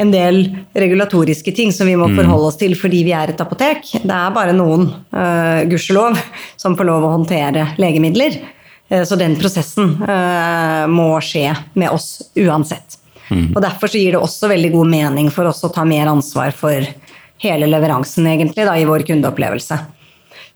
[0.00, 0.42] en del
[0.76, 2.20] regulatoriske ting som vi må mm.
[2.20, 3.88] forholde oss til fordi vi er et apotek.
[4.02, 6.20] Det er bare noen, uh, gudskjelov,
[6.60, 8.40] som får lov å håndtere legemidler.
[8.92, 13.00] Uh, så den prosessen uh, må skje med oss uansett.
[13.30, 13.52] Mm.
[13.54, 16.54] Og Derfor så gir det også veldig god mening for oss å ta mer ansvar
[16.56, 16.84] for
[17.40, 19.78] hele leveransen egentlig da, i vår kundeopplevelse.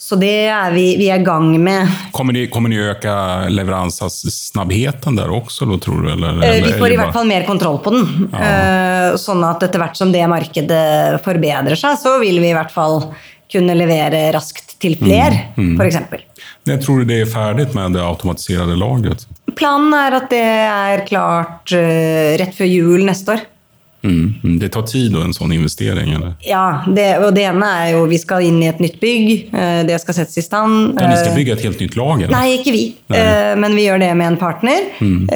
[0.04, 1.88] Så det er vi, vi er i gang med.
[2.12, 3.12] Kommer ni, kommer ni øke
[3.54, 6.10] leveransesnabbheten der også, da, tror du?
[6.12, 8.26] Eller, eller, vi får i hvert fall mer kontroll på den.
[8.34, 8.48] Ja.
[8.48, 12.74] Eh, sånn at etter hvert som det markedet forbedrer seg, så vil vi i hvert
[12.74, 13.06] fall
[13.54, 15.80] kunne levere raskt til flere, mm, mm.
[15.80, 16.44] f.eks.
[16.68, 19.24] Når tror du det er ferdig med det automatiserte lageret?
[19.54, 23.44] Planen er at det er klart uh, rett før jul neste år.
[24.04, 24.56] Mm, mm.
[24.60, 26.10] Det tar tid og en sånn investering?
[26.14, 26.34] Eller?
[26.44, 29.30] Ja, det, og det ene er jo vi skal inn i et nytt bygg.
[29.54, 31.00] eh, Det skal settes i stand.
[31.00, 32.28] Ja, ni skal bygge et helt nytt lager?
[32.30, 32.84] Nei, ikke vi.
[33.08, 33.18] Nei.
[33.18, 34.90] Eh, Men vi gjør det med en partner.
[35.00, 35.26] Mm.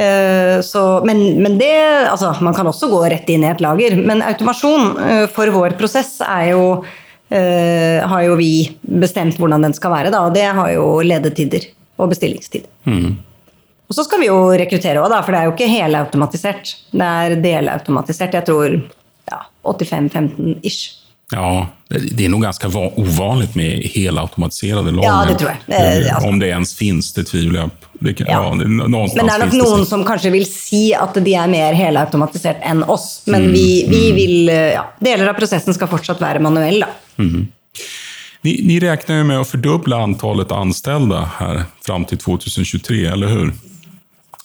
[0.69, 1.73] Så, men, men det
[2.11, 3.97] Altså, man kan også gå rett inn i et lager.
[3.97, 6.85] Men automasjon eh, for vår prosess er jo
[7.31, 8.53] eh, Har jo vi
[8.83, 10.27] bestemt hvordan den skal være, da.
[10.29, 11.67] Og det har jo ledetider
[11.99, 12.69] og bestillingstid.
[13.89, 16.75] Og så skal vi jo rekruttere òg, for det er jo ikke helautomatisert.
[16.93, 18.37] Det er delautomatisert.
[18.37, 20.95] Jeg tror ja, 85-15 ish.
[21.33, 25.09] Ja, det er är nog ganska ovanligt med helautomatiserade lager.
[25.09, 25.59] Ja, det tror jeg.
[25.67, 26.29] Det, altså.
[26.29, 27.89] Om det ens finnes, det tviler jeg på.
[28.01, 28.45] Det kan, Ja.
[28.45, 28.51] ja.
[28.51, 32.61] det, Men det er nok noen som kanskje vil si at de er mer helautomatisert
[32.63, 33.23] enn oss.
[33.27, 36.89] Men Mm, vi, vi vil eh, ja, Deler av prosessen skal fortsatt være manuell, da.
[38.43, 43.53] Ni, ni regner med å fordoble antallet ansatte her fram til 2023, eller hur?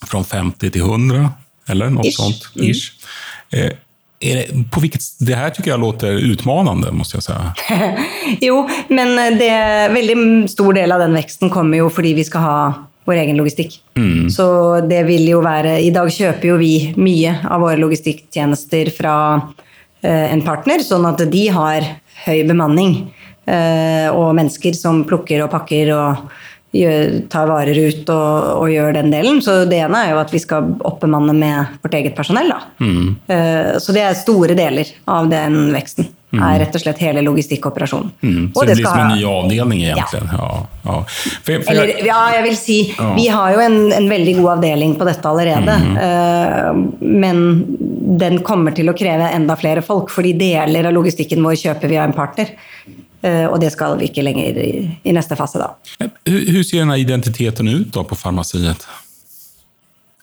[0.07, 1.29] Från 50 till 100,
[1.69, 2.15] eller något Ish.
[2.17, 2.49] sånt.
[2.55, 2.91] Ish.
[3.51, 3.71] Eh,
[4.19, 7.53] är det, på vilket, det här tycker jag låter utmanande, måste jag säga.
[8.41, 12.73] Jo, men det, veldig stor del av den veksten kommer jo fordi vi skal ha
[13.05, 13.81] vår egen logistikk.
[14.31, 14.45] Så
[14.87, 19.15] det vil jo være I dag kjøper jo vi mye av våre logistikktjenester fra
[20.01, 21.83] eh, en partner, sånn at de har
[22.25, 22.95] høy bemanning.
[23.45, 26.31] eh, og mennesker som plukker og pakker og
[27.29, 29.39] tar varer ut og, og gjør den delen.
[29.45, 32.49] Så det ene er jo at vi skal oppbemanne med vårt eget personell.
[32.49, 32.89] Da.
[33.35, 36.09] Eh, så det er store deler av den veksten.
[36.33, 38.07] Er rett og slett hele logistikkoperasjonen.
[38.25, 38.45] Mm.
[38.55, 40.21] Så det, det blir som en ny avdeling, egentlig?
[40.23, 40.39] Ja.
[40.39, 40.95] Ja, ja.
[41.05, 42.77] For, for, eller, ja, jeg vil si.
[43.19, 45.75] Vi har jo en, en veldig god avdeling på dette allerede.
[46.07, 47.45] eh, men
[48.17, 52.01] den kommer til å kreve enda flere folk, fordi deler av logistikken vår kjøper vi
[52.01, 52.49] av en partner.
[53.23, 54.71] Eh, og det skal vi ikke lenger i,
[55.07, 55.69] i neste fase, da.
[56.25, 58.87] hur, hur ser den här identiteten ut då på farmaciet?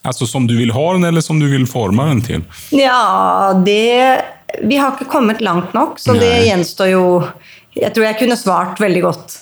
[0.03, 2.43] Alltså som du vill ha den eller som du vill forma den till?
[2.71, 4.21] Ja, det
[4.63, 7.03] Vi har ikke kommet langt nok, så det gjenstår jo
[7.77, 9.37] Jeg tror jeg kunne svart veldig godt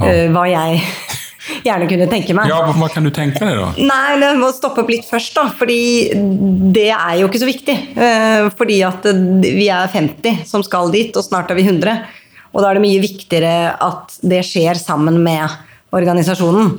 [0.00, 0.06] Ja.
[0.08, 0.80] eh, hva jeg
[1.66, 2.48] gjerne kunne tenke meg.
[2.48, 3.68] Ja, vad, vad kan du tenke deg, da?
[3.76, 5.48] Nei, Jeg må stoppe opp litt først, da.
[5.58, 5.78] Fordi
[6.72, 7.74] det er jo ikke så viktig.
[7.96, 9.04] Eh, Fordi at
[9.42, 11.98] vi er 50 som skal dit, og snart er vi 100.
[12.50, 15.48] Og da er det mye viktigere at det skjer sammen med
[15.94, 16.74] organisasjonen.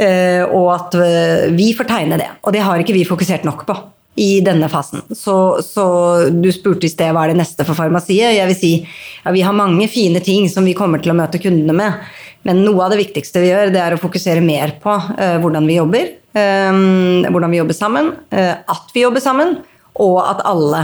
[0.00, 2.30] Eh, Og at eh, vi får tegne det.
[2.42, 3.76] Og det har ikke vi fokusert nok på
[4.20, 5.04] i denne fasen.
[5.16, 5.84] Så, så
[6.32, 8.34] du spurte i sted hva er det neste for farmasiet.
[8.36, 11.40] Jeg vil si ja, vi har mange fine ting som vi kommer til å møte
[11.40, 12.10] kundene med.
[12.48, 15.68] Men noe av det viktigste vi gjør, det er å fokusere mer på uh, hvordan
[15.68, 16.10] vi jobber.
[16.34, 18.10] Um, hvordan vi jobber sammen.
[18.34, 19.54] Uh, at vi jobber sammen.
[20.02, 20.82] Og at alle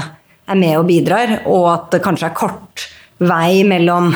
[0.49, 1.41] er med og bidrar.
[1.51, 2.87] Og at det kanskje er kort
[3.19, 4.13] vei mellom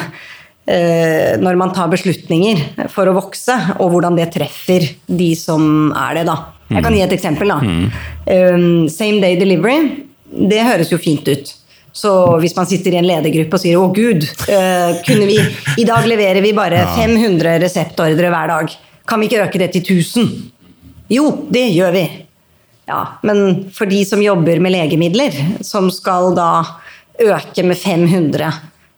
[0.66, 6.20] eh, når man tar beslutninger for å vokse, og hvordan det treffer de som er
[6.20, 6.26] det.
[6.30, 6.38] da.
[6.72, 7.52] Jeg kan gi et eksempel.
[7.52, 7.58] da.
[8.54, 11.52] Um, same day delivery, det høres jo fint ut.
[11.92, 15.36] Så hvis man sitter i en ledergruppe og sier 'Å, gud, eh, kunne vi
[15.76, 18.72] I dag leverer vi bare 500 reseptordre hver dag.
[19.06, 20.30] Kan vi ikke øke det til 1000?'
[21.10, 22.08] Jo, det gjør vi.
[22.88, 26.64] Ja, men for de som jobber med legemidler, som skal da
[27.20, 28.52] øke med 500 eh,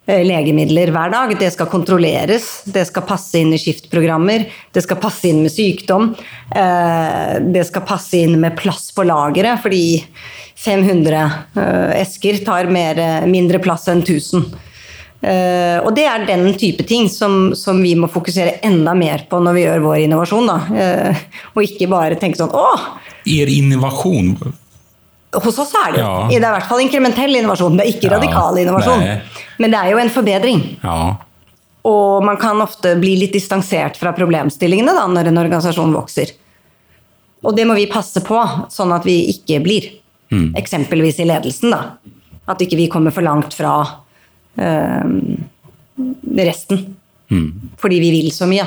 [0.07, 5.31] legemidler hver dag, det skal kontrolleres, det skal passe inn i skiftprogrammer, det skal passe
[5.31, 6.11] inn med sykdom,
[6.53, 10.05] eh, det skal passe inn med plass på lageret, fordi
[10.61, 11.25] 500
[11.57, 14.45] eh, esker tar mer, eh, mindre plass enn 1000.
[15.25, 19.41] Eh, og det er den type ting som, som vi må fokusere enda mer på
[19.41, 20.51] når vi gjør vår innovasjon.
[20.51, 20.59] Da.
[20.85, 22.69] Eh, og ikke bare tenke sånn Å!
[23.25, 24.35] Er innovation,
[25.43, 26.01] Hos oss er det.
[26.01, 26.29] Ja.
[26.31, 27.77] Det er i hvert fall inkrementell innovasjon.
[27.79, 29.01] Det er ikke Ja, radikal innovasjon.
[29.01, 29.21] nei.
[29.59, 30.65] Men det er jo en forbedring.
[30.83, 31.17] ja.
[31.85, 36.31] Og man kan ofte bli litt distansert fra problemstillingene da, når en organisasjon vokser.
[37.45, 38.39] Og det må vi passe på,
[38.73, 39.91] sånn at vi ikke blir.
[40.57, 41.71] Eksempelvis i ledelsen.
[41.71, 41.83] da.
[42.49, 43.75] At ikke vi kommer for langt fra
[44.57, 45.37] øh,
[46.41, 46.97] resten.
[47.77, 48.65] Fordi vi vil så mye.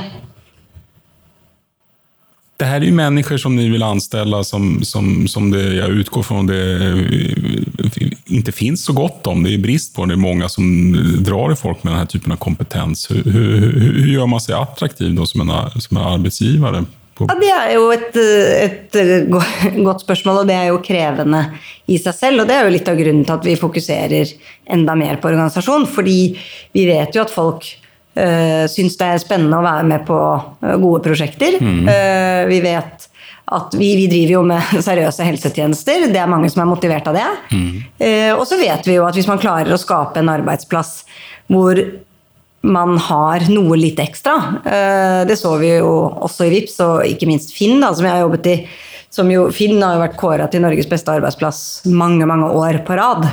[2.57, 6.23] Det här är ju människor som ni vill anställa som, som, som det, jag utgår
[6.23, 6.93] från det
[8.25, 9.43] inte finns så gott om.
[9.43, 10.07] Det är brist på det.
[10.07, 10.93] Det är många som
[11.23, 13.11] drar i folk med den här typen av kompetens.
[13.11, 16.85] Hur, hur, hur gör man sig attraktiv då som en, som en arbetsgivare?
[17.19, 18.97] Ja, Det er jo et, et
[19.81, 21.43] godt spørsmål, og det er jo krevende
[21.89, 22.43] i seg selv.
[22.43, 24.33] Og det er jo litt av grunnen til at vi fokuserer
[24.77, 25.87] enda mer på organisasjon.
[25.89, 26.19] Fordi
[26.77, 27.69] vi vet jo at folk
[28.17, 31.59] uh, syns det er spennende å være med på eh, gode prosjekter.
[31.61, 33.07] Eh, vi vet
[33.57, 36.09] at vi, vi driver jo med seriøse helsetjenester.
[36.11, 37.27] Det er mange som er motivert av det.
[38.03, 40.99] Eh, og så vet vi jo at hvis man klarer å skape en arbeidsplass
[41.47, 41.79] hvor
[42.67, 44.33] man har noe litt ekstra.
[45.29, 45.91] Det så vi jo
[46.25, 48.55] også i VIPS, og ikke minst Finn, da, som jeg har jobbet i.
[49.13, 52.97] Som jo, Finn har jo vært kåra til Norges beste arbeidsplass mange mange år på
[52.99, 53.23] rad.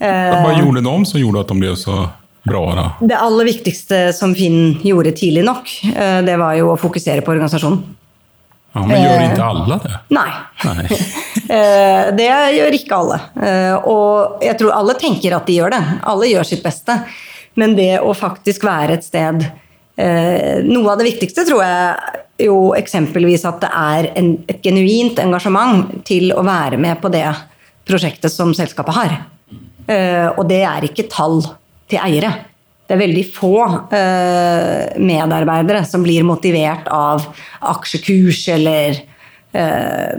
[0.00, 1.98] Hva gjorde gjorde om som gjorde at de ble så
[2.46, 2.62] bra?
[2.74, 2.84] da?
[3.06, 7.32] Det aller viktigste som Finn gjorde tidlig nok, eh, det var jo å fokusere på
[7.34, 7.82] organisasjonen.
[8.70, 9.96] Ja, men gjør ikke alle det?
[10.14, 10.30] Nei.
[10.68, 10.86] Nei.
[11.50, 13.16] Eh, Det gjør ikke alle.
[13.42, 15.80] Eh, Og jeg tror alle tenker at de gjør det.
[16.06, 16.94] Alle gjør sitt beste.
[17.58, 19.42] Men det å faktisk være et sted
[19.98, 25.18] eh, Noe av det viktigste tror jeg jo eksempelvis at det er en, et genuint
[25.18, 27.26] engasjement til å være med på det
[27.90, 29.16] prosjektet som selskapet har.
[29.90, 31.42] Eh, Og det er ikke tall
[31.90, 32.32] til eiere.
[32.90, 33.54] Det er veldig få
[33.94, 37.22] eh, medarbeidere som blir motivert av
[37.70, 38.98] aksjekurs eller
[39.54, 40.16] eh,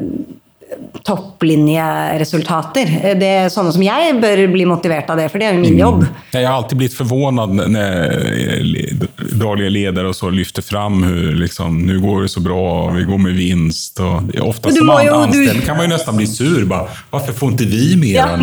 [1.07, 2.87] topplinjeresultater.
[3.19, 5.79] Det er sånne som jeg bør bli motivert av det, for det er jo min
[5.79, 6.03] jobb.
[6.35, 7.67] Jeg har alltid blitt forvånet når
[9.41, 13.03] dårlige ledere og så lyfter fram hvor liksom, nu går det så bra, og vi
[13.09, 13.99] går med vinst.
[14.03, 14.11] Og
[14.45, 16.65] ofte som andre jo- anställd du- kan man jo nesten bli sur.
[16.69, 18.15] Bare, Hvorfor får ikke vi mer?
[18.15, 18.27] Ja,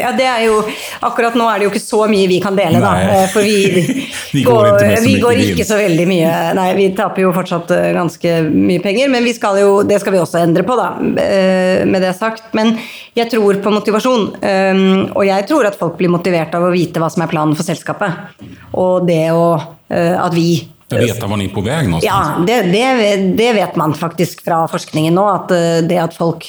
[0.00, 0.62] ja, det er jo,
[1.04, 2.92] akkurat nå er det jo ikke så mye vi kan dele, da.
[2.94, 3.04] Nei.
[3.24, 6.84] eh, For vi, Vi går ikke så vi går ikke så veldig mye Nei, vi
[6.94, 10.38] taper jo fortsatt eh, ganske mye penger, men vi skal jo, det skal vi også
[10.44, 10.92] endre på, da.
[11.18, 12.52] Eh, Med det sagt.
[12.56, 12.74] Men
[13.16, 14.26] jeg tror på motivasjon.
[14.42, 14.82] eh,
[15.14, 17.66] Og jeg tror at folk blir motivert av å vite hva som er planen for
[17.66, 18.36] selskapet.
[18.78, 19.56] Og det å
[19.88, 23.94] eh, At vi Jeg vet man er på vei ja, det, det, det vet man
[23.94, 26.48] faktisk fra forskningen nå, at eh, det at folk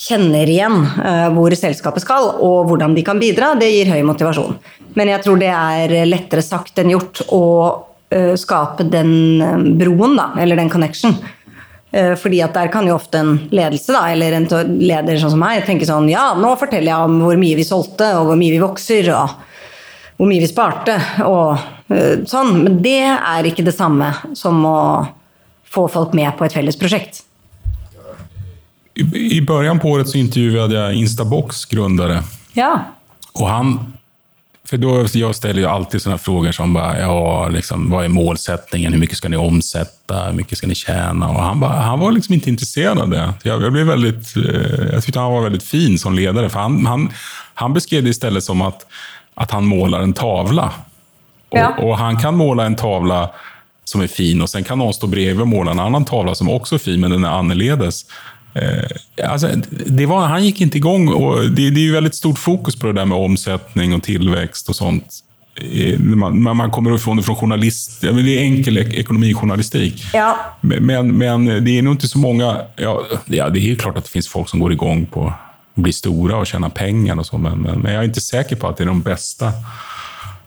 [0.00, 0.86] kjenner igjen
[1.34, 4.54] hvor selskapet skal og hvordan de kan bidra, det gir høy motivasjon.
[4.96, 7.42] Men jeg tror det er lettere sagt enn gjort å
[8.40, 11.18] skape den broen, da, eller den connection.
[11.90, 14.48] Eh, Fordi at der kan jo ofte en ledelse, da, eller en
[14.78, 18.12] leder sånn som meg, tenke sånn Ja, nå forteller jeg om hvor mye vi solgte,
[18.18, 19.38] og hvor mye vi vokser, og
[20.20, 21.56] hvor mye vi sparte, og
[21.90, 22.62] eh, sånn.
[22.64, 24.78] Men det er ikke det samme som å
[25.70, 27.24] få folk med på et felles prosjekt.
[28.94, 32.22] I, I början på året så intervjuade jag Instabox grundare.
[32.52, 32.84] Ja.
[33.32, 33.92] Och han,
[34.70, 38.92] för då, jag ställer ju alltid sådana frågor som bara, ja, liksom, vad är målsättningen?
[38.92, 40.24] Hur mycket ska ni omsätta?
[40.24, 41.28] Hur mycket ska ni tjäna?
[41.28, 43.34] Och han, bara, han var liksom inte intresserad av det.
[43.42, 46.50] Jag, jag, blev väldigt, eh, jag tyckte han var väldigt fin som ledare.
[46.50, 47.12] För han, han,
[47.54, 48.86] han beskrev det istället som att,
[49.34, 50.72] att han målar en tavla.
[51.50, 51.74] Ja.
[51.78, 53.30] Och, och han kan måla en tavla
[53.84, 56.50] som är fin och sen kan någon stå bredvid och måla en annan tavla som
[56.50, 58.06] också är fin, men den är annorledes.
[58.54, 59.48] Eh, alltså,
[59.86, 62.86] det var, han gick inte igång och det, det är ju väldigt stort fokus på
[62.86, 65.04] det där med omsättning och tillväxt och sånt.
[65.60, 70.04] Eh, Man, man kommer ifrån det från journalist, ja, men det är enkel ek- ekonomijournalistik.
[70.12, 70.36] Ja.
[70.60, 72.56] Men, men, det är nog inte så många...
[72.76, 75.26] Ja, ja, det är klart att det finns folk som går igång på
[75.76, 78.56] att bli stora och tjäna pengar och så, men, men, men jag är inte säker
[78.56, 79.52] på att det är de bästa.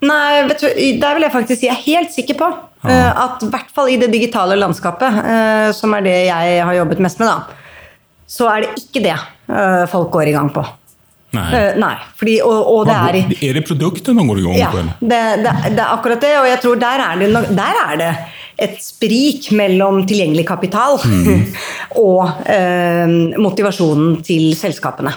[0.04, 0.68] Nei, vet du,
[1.00, 2.48] der vil jeg faktisk si jeg er helt sikker på
[2.84, 3.14] ja.
[3.24, 7.00] at i hvert fall i det digitale landskapet, eh, som er det jeg har jobbet
[7.06, 7.63] mest med, da,
[8.28, 10.64] så er det ikke det eh, folk går i gang på.
[11.34, 11.48] Nei.
[11.58, 14.84] Eh, nei, fordi, og, og det er er, det produktet man går igång Ja, på?
[14.84, 15.00] Eller?
[15.02, 16.34] det, det, det er akkurat det.
[16.44, 18.12] Og jeg tror der er det, der er det
[18.64, 21.00] et sprik mellom tilgjengelig kapital
[22.06, 25.16] og eh, motivasjonen til selskapene.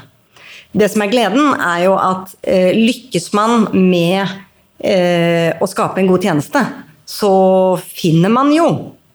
[0.76, 4.24] Det som er gleden, er jo at eh, lykkes man med
[4.80, 6.64] eh, å skape en god tjeneste,
[7.06, 7.32] så
[7.80, 8.66] finner man jo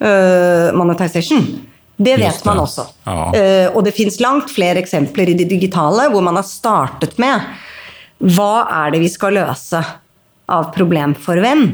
[0.01, 1.43] eh, monetization.
[1.97, 2.45] Det vet det.
[2.47, 2.87] man også.
[3.05, 3.17] Ja.
[3.35, 7.45] Uh, og det fins langt flere eksempler i det digitale hvor man har startet med
[8.21, 9.81] hva er det vi skal løse
[10.51, 11.65] av problem for hvem,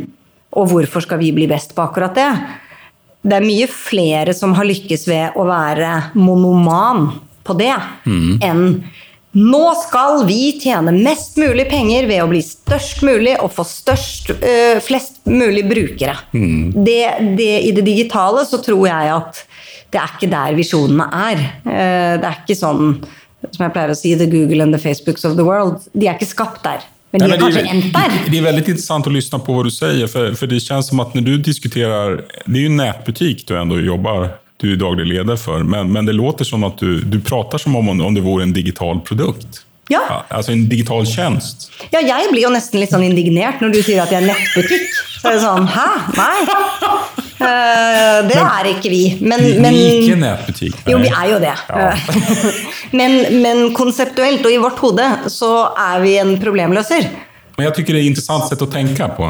[0.55, 2.29] og hvorfor skal vi bli best på akkurat det?
[3.27, 7.09] Det er mye flere som har lykkes ved å være monoman
[7.47, 7.73] på det,
[8.47, 8.63] enn
[9.37, 14.31] nå skal vi tjene mest mulig penger ved å bli størst mulig og få størst,
[14.33, 16.15] øh, flest mulig brukere.
[16.31, 17.03] Det,
[17.37, 19.43] det, I det digitale så tror jeg at
[19.93, 21.41] det er ikke der visjonene er.
[21.65, 22.97] Eh, Det er ikke sånn
[23.53, 25.83] som jeg pleier å si, the Google and the Facebooks of the world.
[25.93, 26.81] De er ikke skapt der.
[27.13, 28.15] Men de har kanskje endt der.
[28.27, 30.99] det er veldig interessant å lyssna på hva du sier, for, for det kjennes som
[30.99, 35.05] at når du diskuterer det er jo en nätbutik du ändå jobber du er daglig
[35.13, 38.23] leder for, men, men det låter som at du, du prater som om, om det
[38.25, 39.61] vore en digital produkt.
[39.87, 40.23] Ja.
[40.33, 41.69] Altså en digital tjeneste.
[41.93, 44.89] Ja, jeg blir jo nesten litt sånn indignert når du sier at jeg er nettbutikk.
[45.21, 45.85] Så er det sånn Hæ?
[46.17, 46.97] Nei.
[48.37, 49.01] Det er ikke vi.
[49.21, 50.77] Men, men ikke nätbutik.
[50.87, 51.55] Jo, vi er jo det.
[51.69, 51.91] Ja.
[52.99, 57.09] men, men konseptuelt og i vårt hode så er vi en problemløser.
[57.57, 59.29] Men jeg tycker det er et interessant sett å tenke på.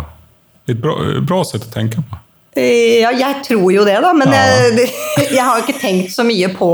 [0.67, 2.23] Et bra, bra sett å tenke på.
[2.57, 4.13] Eh, Ja, jeg tror jo det, da.
[4.13, 4.43] Men Ja.
[4.67, 4.89] jeg,
[5.37, 6.71] jeg har ikke tenkt så mye på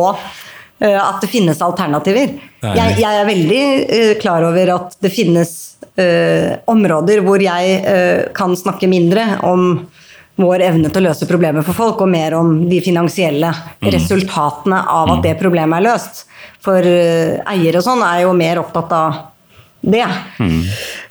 [0.82, 2.34] eh, at det finnes alternativer.
[2.64, 5.52] Jeg, jeg er veldig eh, klar over at det finnes
[6.00, 9.84] uh, områder hvor jeg uh, kan snakke mindre om
[10.40, 13.52] vår evne til å løse problemer for folk, og mer om de finansielle
[13.84, 13.92] Mm.
[13.92, 16.26] resultatene av at det problemet er løst.
[16.64, 19.20] For eh, eiere og sånn er jo mer opptatt av
[19.82, 20.08] det.
[20.40, 20.64] Mm.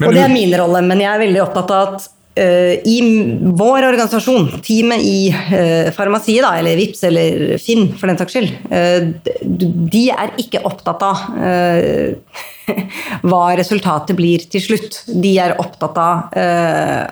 [0.07, 2.09] Og det er min rolle, men jeg er veldig opptatt av at
[2.41, 2.97] uh, i
[3.53, 8.55] vår organisasjon, teamet i uh, Farmasiet, da, eller VIPS eller Finn for den saks skyld,
[8.73, 9.13] uh,
[9.93, 12.15] de er ikke opptatt av eh,
[13.29, 15.03] hva resultatet blir til slutt.
[15.13, 17.05] De er opptatt av eh,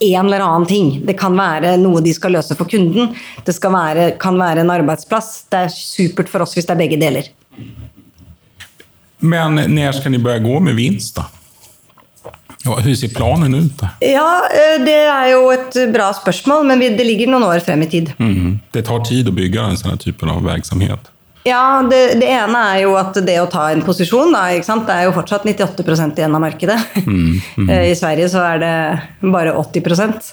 [0.00, 1.06] en eller annen ting.
[1.06, 3.14] Det kan være noe de skal løse for kunden.
[3.46, 5.46] Det skal være, kan være en arbeidsplass.
[5.50, 7.30] Det er supert for oss hvis det er begge deler.
[9.24, 11.28] Men när ska ni å gå med vinst da?
[12.64, 13.72] Hvordan ser planen ut?
[13.80, 13.90] da?
[14.00, 17.88] Ja, eh, det er jo et bra spørsmål, men det ligger noen år frem i
[17.92, 18.12] tid.
[18.18, 18.58] Mm.
[18.72, 21.10] Det tar tid å bygge en sånn type av verksamhet.
[21.44, 25.02] Ja, det, det ene er jo at det å ta en posisjon, da, det er
[25.04, 25.84] jo fortsatt 98
[26.16, 26.78] igjen av markedet.
[27.64, 28.72] Eh, I Sverige så er det
[29.32, 29.82] bare 80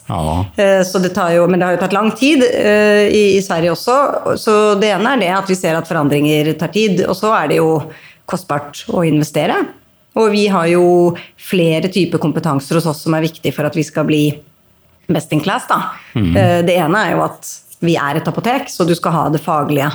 [0.07, 0.21] Ja.
[0.57, 3.41] Eh, så det tar jo, Men det har jo tatt lang tid eh, i, i
[3.43, 4.37] Sverige også.
[4.39, 7.03] Så det ene er det at vi ser at forandringer tar tid.
[7.07, 7.69] Og så er det jo
[8.29, 9.57] kostbart å investere.
[10.19, 13.85] Og vi har jo flere typer kompetanser hos oss som er viktig for at vi
[13.87, 14.23] skal bli
[15.11, 15.67] best in class.
[15.71, 15.81] Da.
[16.15, 17.51] Eh, Det ene er jo at
[17.81, 19.89] vi er et apotek, så du skal ha det faglige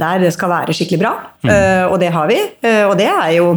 [0.00, 0.18] der.
[0.26, 1.12] Det skal være skikkelig bra,
[1.46, 2.40] eh, og det har vi.
[2.62, 3.52] Eh, Og det er jo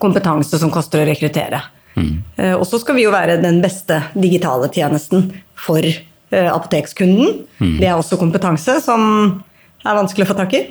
[0.00, 1.60] kompetanse som koster å rekruttere.
[2.38, 7.46] Eh, Og så skal vi jo være den beste digitale tjenesten for eh, apotekskunden.
[7.80, 9.42] Det er også kompetanse som
[9.84, 10.62] er vanskelig å få tak i.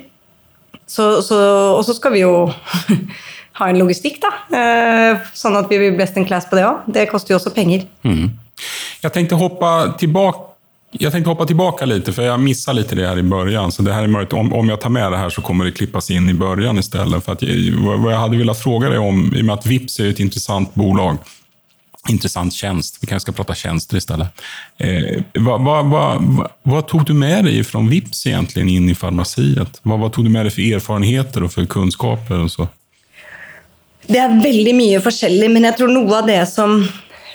[0.90, 1.36] Så, så,
[1.76, 2.32] og så skal vi jo
[3.60, 4.30] ha en logistikk, da.
[4.56, 6.86] eh, Sånn at vi blir best in class på det òg.
[6.90, 7.84] Det koster jo også penger.
[8.02, 8.30] Mm.
[9.04, 9.68] Jeg tenkte å hoppe
[10.00, 10.49] tillbaka
[10.92, 13.72] jag tänkte hoppa tillbaka lite, för jag missade lite det här i början.
[13.72, 15.72] Så det här är möjligt, om, om jag tar med det här så kommer det
[15.72, 17.24] klippas in i början istället.
[17.24, 20.00] För att, jag- vad jag hade velat fråga dig om, i och med att Vips
[20.00, 21.16] är ett intressant bolag,
[22.08, 24.28] intressant tjänst, vi kanske ska prata tjänster istället.
[24.78, 29.80] Eh, vad, vad, vad, vad, tog du med dig från Vips egentligen in i farmaciet?
[29.82, 32.38] Vad, vad tog du med dig för erfarenheter och för kunskaper?
[32.38, 32.68] Och så?
[34.10, 36.72] Det er veldig mye forskjellig, men jeg tror noe av det som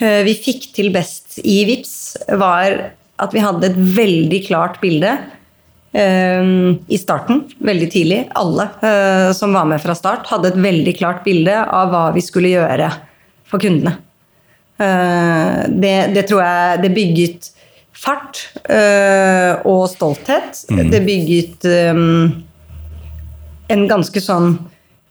[0.02, 1.94] eh, vi fikk til best i VIPS,
[2.42, 2.74] var
[3.22, 5.14] at vi hadde et veldig klart bilde
[5.96, 6.50] eh,
[6.88, 8.22] i starten, veldig tidlig.
[8.36, 12.24] Alle eh, som var med fra start, hadde et veldig klart bilde av hva vi
[12.26, 12.92] skulle gjøre
[13.50, 13.98] for kundene.
[14.82, 17.52] Eh, det, det tror jeg det bygget
[17.96, 20.66] fart eh, og stolthet.
[20.68, 22.00] Det bygget eh,
[23.76, 24.58] en ganske sånn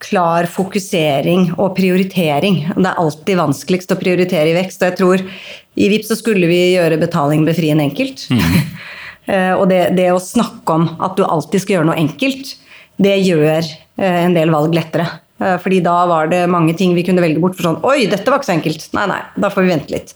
[0.04, 2.60] klar fokusering og prioritering.
[2.76, 4.82] Det er alltid vanskeligst å prioritere i vekst.
[4.82, 5.24] Og jeg tror
[5.74, 8.26] i VIPS så skulle vi gjøre betaling befriende enkelt.
[8.30, 8.44] Mm.
[9.60, 12.54] og det, det å snakke om at du alltid skal gjøre noe enkelt,
[13.02, 15.06] det gjør eh, en del valg lettere.
[15.42, 18.30] Eh, Fordi da var det mange ting vi kunne velge bort for sånn Oi, dette
[18.30, 18.88] var ikke så enkelt.
[18.96, 20.14] Nei, nei, da får vi vente litt.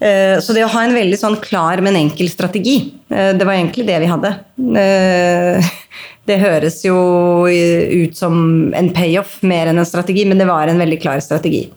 [0.00, 2.76] Eh, Så det å ha en veldig sånn klar, men enkel strategi,
[3.10, 4.36] eh, det var egentlig det vi hadde.
[4.82, 5.72] Eh,
[6.26, 6.96] Det høres jo
[7.46, 8.34] ut som
[8.74, 11.68] en payoff mer enn en strategi, men det var en veldig klar strategi.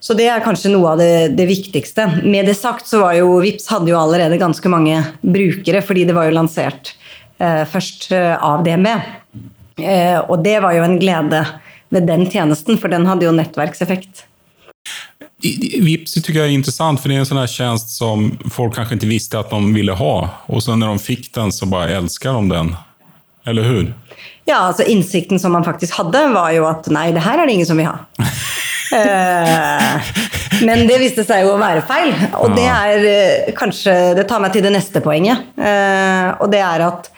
[0.00, 2.06] Så det er kanskje noe av det, det viktigste.
[2.22, 6.16] Med det sagt så var jo Vips hadde jo allerede ganske mange brukere, fordi det
[6.16, 6.94] var jo lansert
[7.42, 8.90] eh, først eh, av DNB.
[9.82, 11.44] Eh, og det var jo en glede
[11.92, 14.26] ved den tjenesten, for den hadde jo nettverkseffekt.
[15.82, 18.94] Vips tycker jag är intressant, för det är en sån här tjänst som folk kanske
[18.94, 20.28] inte visste att de ville ha.
[20.46, 22.76] Och sen när de fick den så bara älskar de den.
[23.44, 23.94] Eller hur?
[24.44, 27.54] Ja, altså Innsikten som man faktisk hadde, var jo at nei, det her er det
[27.58, 27.98] ingen som vil ha.
[28.92, 30.12] Eh,
[30.66, 32.12] men det viste seg jo å være feil.
[32.42, 35.48] Og det er eh, kanskje Det tar meg til det neste poenget.
[35.56, 37.12] Eh, og det er at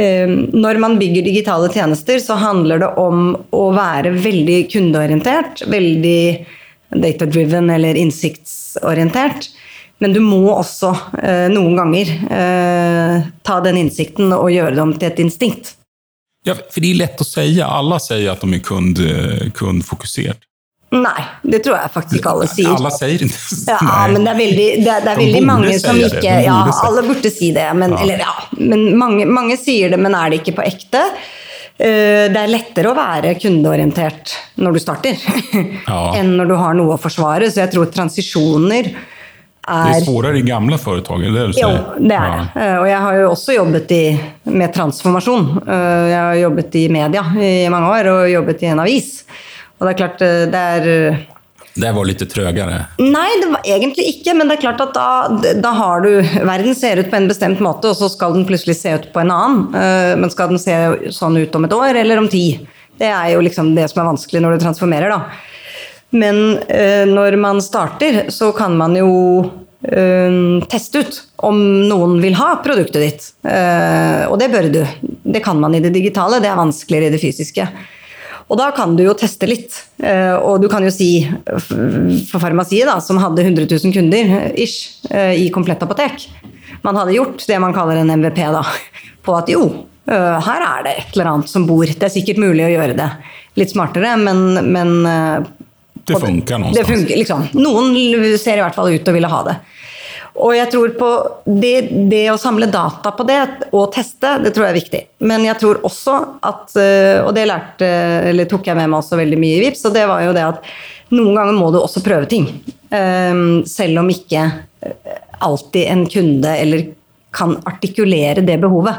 [0.00, 5.64] når man bygger digitale tjenester, så handler det om å være veldig kundeorientert.
[5.68, 6.20] Veldig
[6.94, 9.48] data-driven eller innsiktsorientert.
[10.00, 10.94] Men du må også
[11.52, 15.74] noen ganger eh, ta den innsikten og gjøre det om til et instinkt.
[16.46, 17.66] Ja, för det är lätt att säga.
[17.66, 18.98] Alla säger att de är kund,
[19.54, 20.38] kundfokuserade.
[20.90, 22.70] Nei, det tror jeg faktisk alle sier.
[22.74, 23.22] Alle sier
[23.70, 26.08] Ja, men det er veldig, det er, det er veldig mange som det.
[26.18, 26.56] ikke Ja,
[26.88, 28.00] alle burde si det, men, Ja.
[28.02, 31.04] eller, ja, men mange, mange sier det, men er det ikke på ekte?
[31.78, 35.22] Eh, Det er lettere å være kundeorientert når du starter,
[35.86, 36.00] Ja.
[36.18, 37.46] enn når du har noe å forsvare.
[37.54, 41.20] Så jeg tror transisjoner er Det er vanskeligere i gamle foretak?
[41.22, 41.70] det det du Jo,
[42.02, 42.64] det er det.
[42.66, 42.80] Ja.
[42.82, 44.02] Og jeg har jo også jobbet i,
[44.50, 45.46] med transformasjon.
[45.68, 49.22] Eh, Jeg har jobbet i media i mange år, og jobbet i en avis.
[49.80, 51.26] Og det er klart, eh, det er
[51.80, 52.78] Det var litt trøgere?
[53.00, 56.74] Nei, det var egentlig ikke, men det er klart at da, da har du Verden
[56.76, 59.32] ser ut på en bestemt måte, og så skal den plutselig se ut på en
[59.32, 59.62] annen.
[59.74, 60.76] Eh, Men skal den se
[61.14, 62.60] sånn ut om et år eller om ti?
[63.00, 65.22] Det er jo liksom det som er vanskelig når du transformerer, da.
[66.10, 69.12] Men eh, når man starter, så kan man jo
[69.86, 70.34] eh,
[70.68, 73.30] teste ut om noen vil ha produktet ditt.
[73.46, 74.82] Eh, og det bør du.
[75.00, 77.68] Det kan man i det digitale, det er vanskeligere i det fysiske.
[78.50, 79.76] Og da kan du jo teste litt.
[80.02, 81.22] Eh, og du kan jo si
[81.62, 86.26] for farmasiet, da, som hadde 100 000 kunder ish, eh, i komplett apotek,
[86.82, 88.64] man hadde gjort det man kaller en MVP da,
[89.26, 89.62] på at jo,
[90.10, 91.86] eh, her er det et eller annet som bor.
[91.86, 93.10] Det er sikkert mulig å gjøre det
[93.60, 94.42] litt smartere, men,
[94.72, 94.92] men
[96.06, 96.84] Det funker noen Det
[97.22, 97.50] liksom.
[97.58, 97.94] Noen
[98.40, 99.60] ser i hvert fall ut til å ville ha det.
[100.38, 101.08] Og jeg tror på
[101.46, 105.02] det, det, å samle data på det og teste, det tror jeg er viktig.
[105.26, 106.16] Men jeg tror også
[106.46, 106.76] at
[107.26, 107.88] Og det lærte,
[108.30, 110.46] eller tok jeg med meg også veldig mye i VIPS, og det var jo det
[110.46, 110.70] at
[111.10, 112.46] noen ganger må du også prøve ting.
[113.66, 114.44] Selv om ikke
[115.42, 116.86] alltid en kunde eller
[117.34, 118.94] kan artikulere det behovet.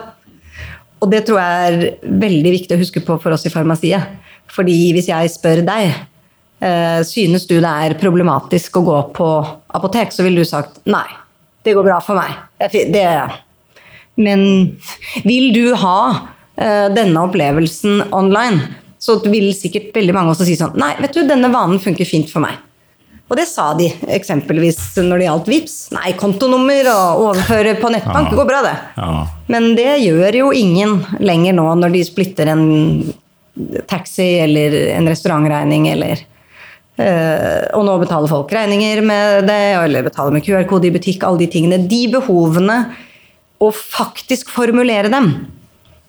[1.01, 4.19] Og det tror jeg er veldig viktig å huske på for oss i farmasiet.
[4.51, 6.07] Fordi hvis jeg spør deg
[7.07, 9.27] synes du det er problematisk å gå på
[9.73, 11.07] apotek, så ville du sagt nei.
[11.63, 12.35] Det går bra for meg.
[12.71, 13.05] Det,
[14.21, 14.43] men
[15.27, 15.99] vil du ha
[16.93, 18.65] denne opplevelsen online,
[19.01, 22.29] så vil sikkert veldig mange også si sånn Nei, vet du, denne vanen funker fint
[22.29, 22.59] for meg.
[23.31, 25.75] Og det sa de eksempelvis når det gjaldt VIPS.
[25.95, 28.73] Nei, kontonummer og overføre på nettbank, det går bra, det.
[28.97, 29.11] Ja.
[29.53, 32.65] Men det gjør jo ingen lenger nå når de splitter en
[33.87, 36.25] taxi eller en restaurantregning eller
[36.99, 41.47] Og nå betaler folk regninger med det, eller betaler med QR-kode i butikk, alle de
[41.49, 41.79] tingene.
[41.89, 42.77] De behovene,
[43.61, 45.31] å faktisk formulere dem,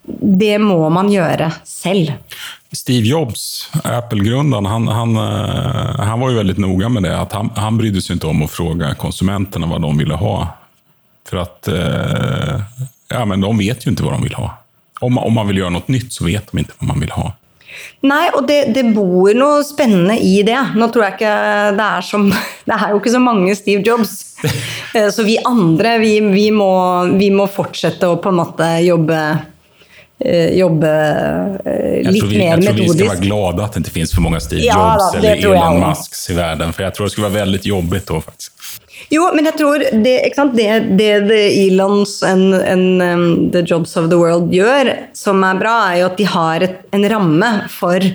[0.03, 2.11] det må man gjøre selv.
[2.73, 5.15] Steve Jobs, Apple-grundaren, han, han,
[5.97, 7.13] han, var ju väldigt noga med det.
[7.19, 10.47] Att han, han brydde sig inte om att fråga konsumenterna vad de ville ha.
[11.29, 11.69] För att
[13.07, 14.57] ja, men de vet ju inte vad de vill ha.
[14.99, 17.33] Om, om man vill göra något nytt så vet de inte vad man vill ha.
[18.07, 20.59] Nei, og det, det, bor noe spennende i det.
[20.75, 21.37] Nå tror jeg ikke
[21.77, 22.27] det er som
[22.67, 24.19] Det er jo ikke så mange Steve Jobs.
[25.15, 26.69] Så vi andre, vi, vi, må,
[27.17, 29.19] vi må fortsette å på en måte jobbe
[30.23, 30.89] jobbe
[32.05, 32.69] litt vi, mer metodisk.
[32.69, 35.01] Jeg tror vi skal være glade at det ikke finnes for mange Steve ja, Jobs
[35.01, 36.71] da, eller Elon Musks i verden.
[36.75, 38.82] For jeg tror det skulle være veldig jobbig da, faktisk.
[39.11, 40.13] Jo, men jeg tror det,
[40.55, 45.59] det, det, The Elons and, and um, The Jobs of the World gjør, som er
[45.59, 48.13] bra, er jo at de har et, en ramme for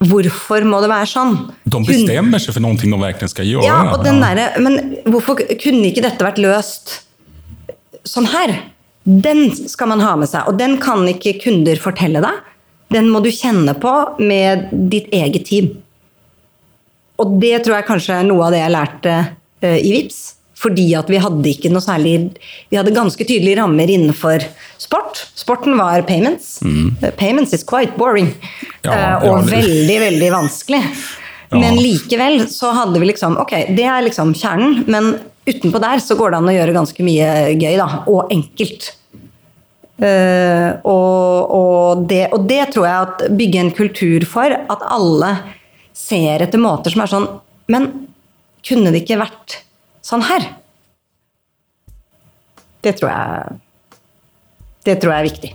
[0.00, 1.34] Hvorfor må det være sånn?
[1.68, 3.66] De bestemmer seg for noe de virkelig skal gjøre.
[3.68, 6.94] Ja, og den der, Men hvorfor kunne ikke dette vært løst
[8.08, 8.54] sånn her?
[9.04, 12.40] Den skal man ha med seg, og den kan ikke kunder fortelle deg.
[12.96, 13.92] Den må du kjenne på
[14.24, 15.68] med ditt eget team.
[17.20, 19.18] Og det tror jeg kanskje er noe av det jeg lærte
[19.66, 20.20] i VIPS.
[20.60, 22.14] Fordi at vi hadde ikke noe særlig
[22.70, 24.44] Vi hadde ganske tydelige rammer innenfor
[24.80, 25.24] sport.
[25.38, 26.58] Sporten var payments.
[26.64, 26.96] Mm.
[27.00, 28.32] Uh, payments is quite boring.
[28.84, 30.82] Ja, uh, og ja, veldig, veldig vanskelig.
[31.50, 31.58] Ja.
[31.58, 35.16] Men likevel så hadde vi liksom Ok, det er liksom kjernen, men
[35.48, 37.88] utenpå der så går det an å gjøre ganske mye gøy, da.
[38.10, 38.92] Og enkelt.
[40.00, 44.60] Uh, og, og, det, og, det, tror jeg at bygge en kultur for.
[44.72, 45.34] At alle
[45.96, 47.26] ser etter måter som er sånn
[47.70, 47.90] Men
[48.66, 49.60] kunne det ikke vært
[50.06, 50.46] sånn her?
[52.80, 53.58] Det tror jeg
[54.88, 55.50] Det tror jeg er viktig.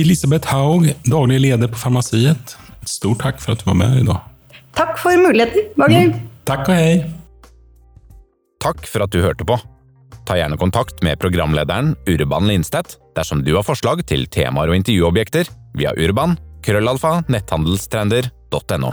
[0.00, 2.54] Elisabeth Haug, daglig leder på Farmasiet.
[2.88, 4.22] Stort takk for at du var med i dag.
[4.72, 5.68] Takk for muligheten.
[5.76, 6.06] Var gøy.
[6.08, 6.30] Mm.
[6.48, 6.94] Takk og hei.
[8.64, 9.58] Takk for at du hørte på.
[10.24, 15.50] Ta gjerne kontakt med programlederen Urban Lindstedt dersom du har forslag til temaer og intervjuobjekter
[15.76, 18.92] via urban krøllalfa netthandelstrender.no.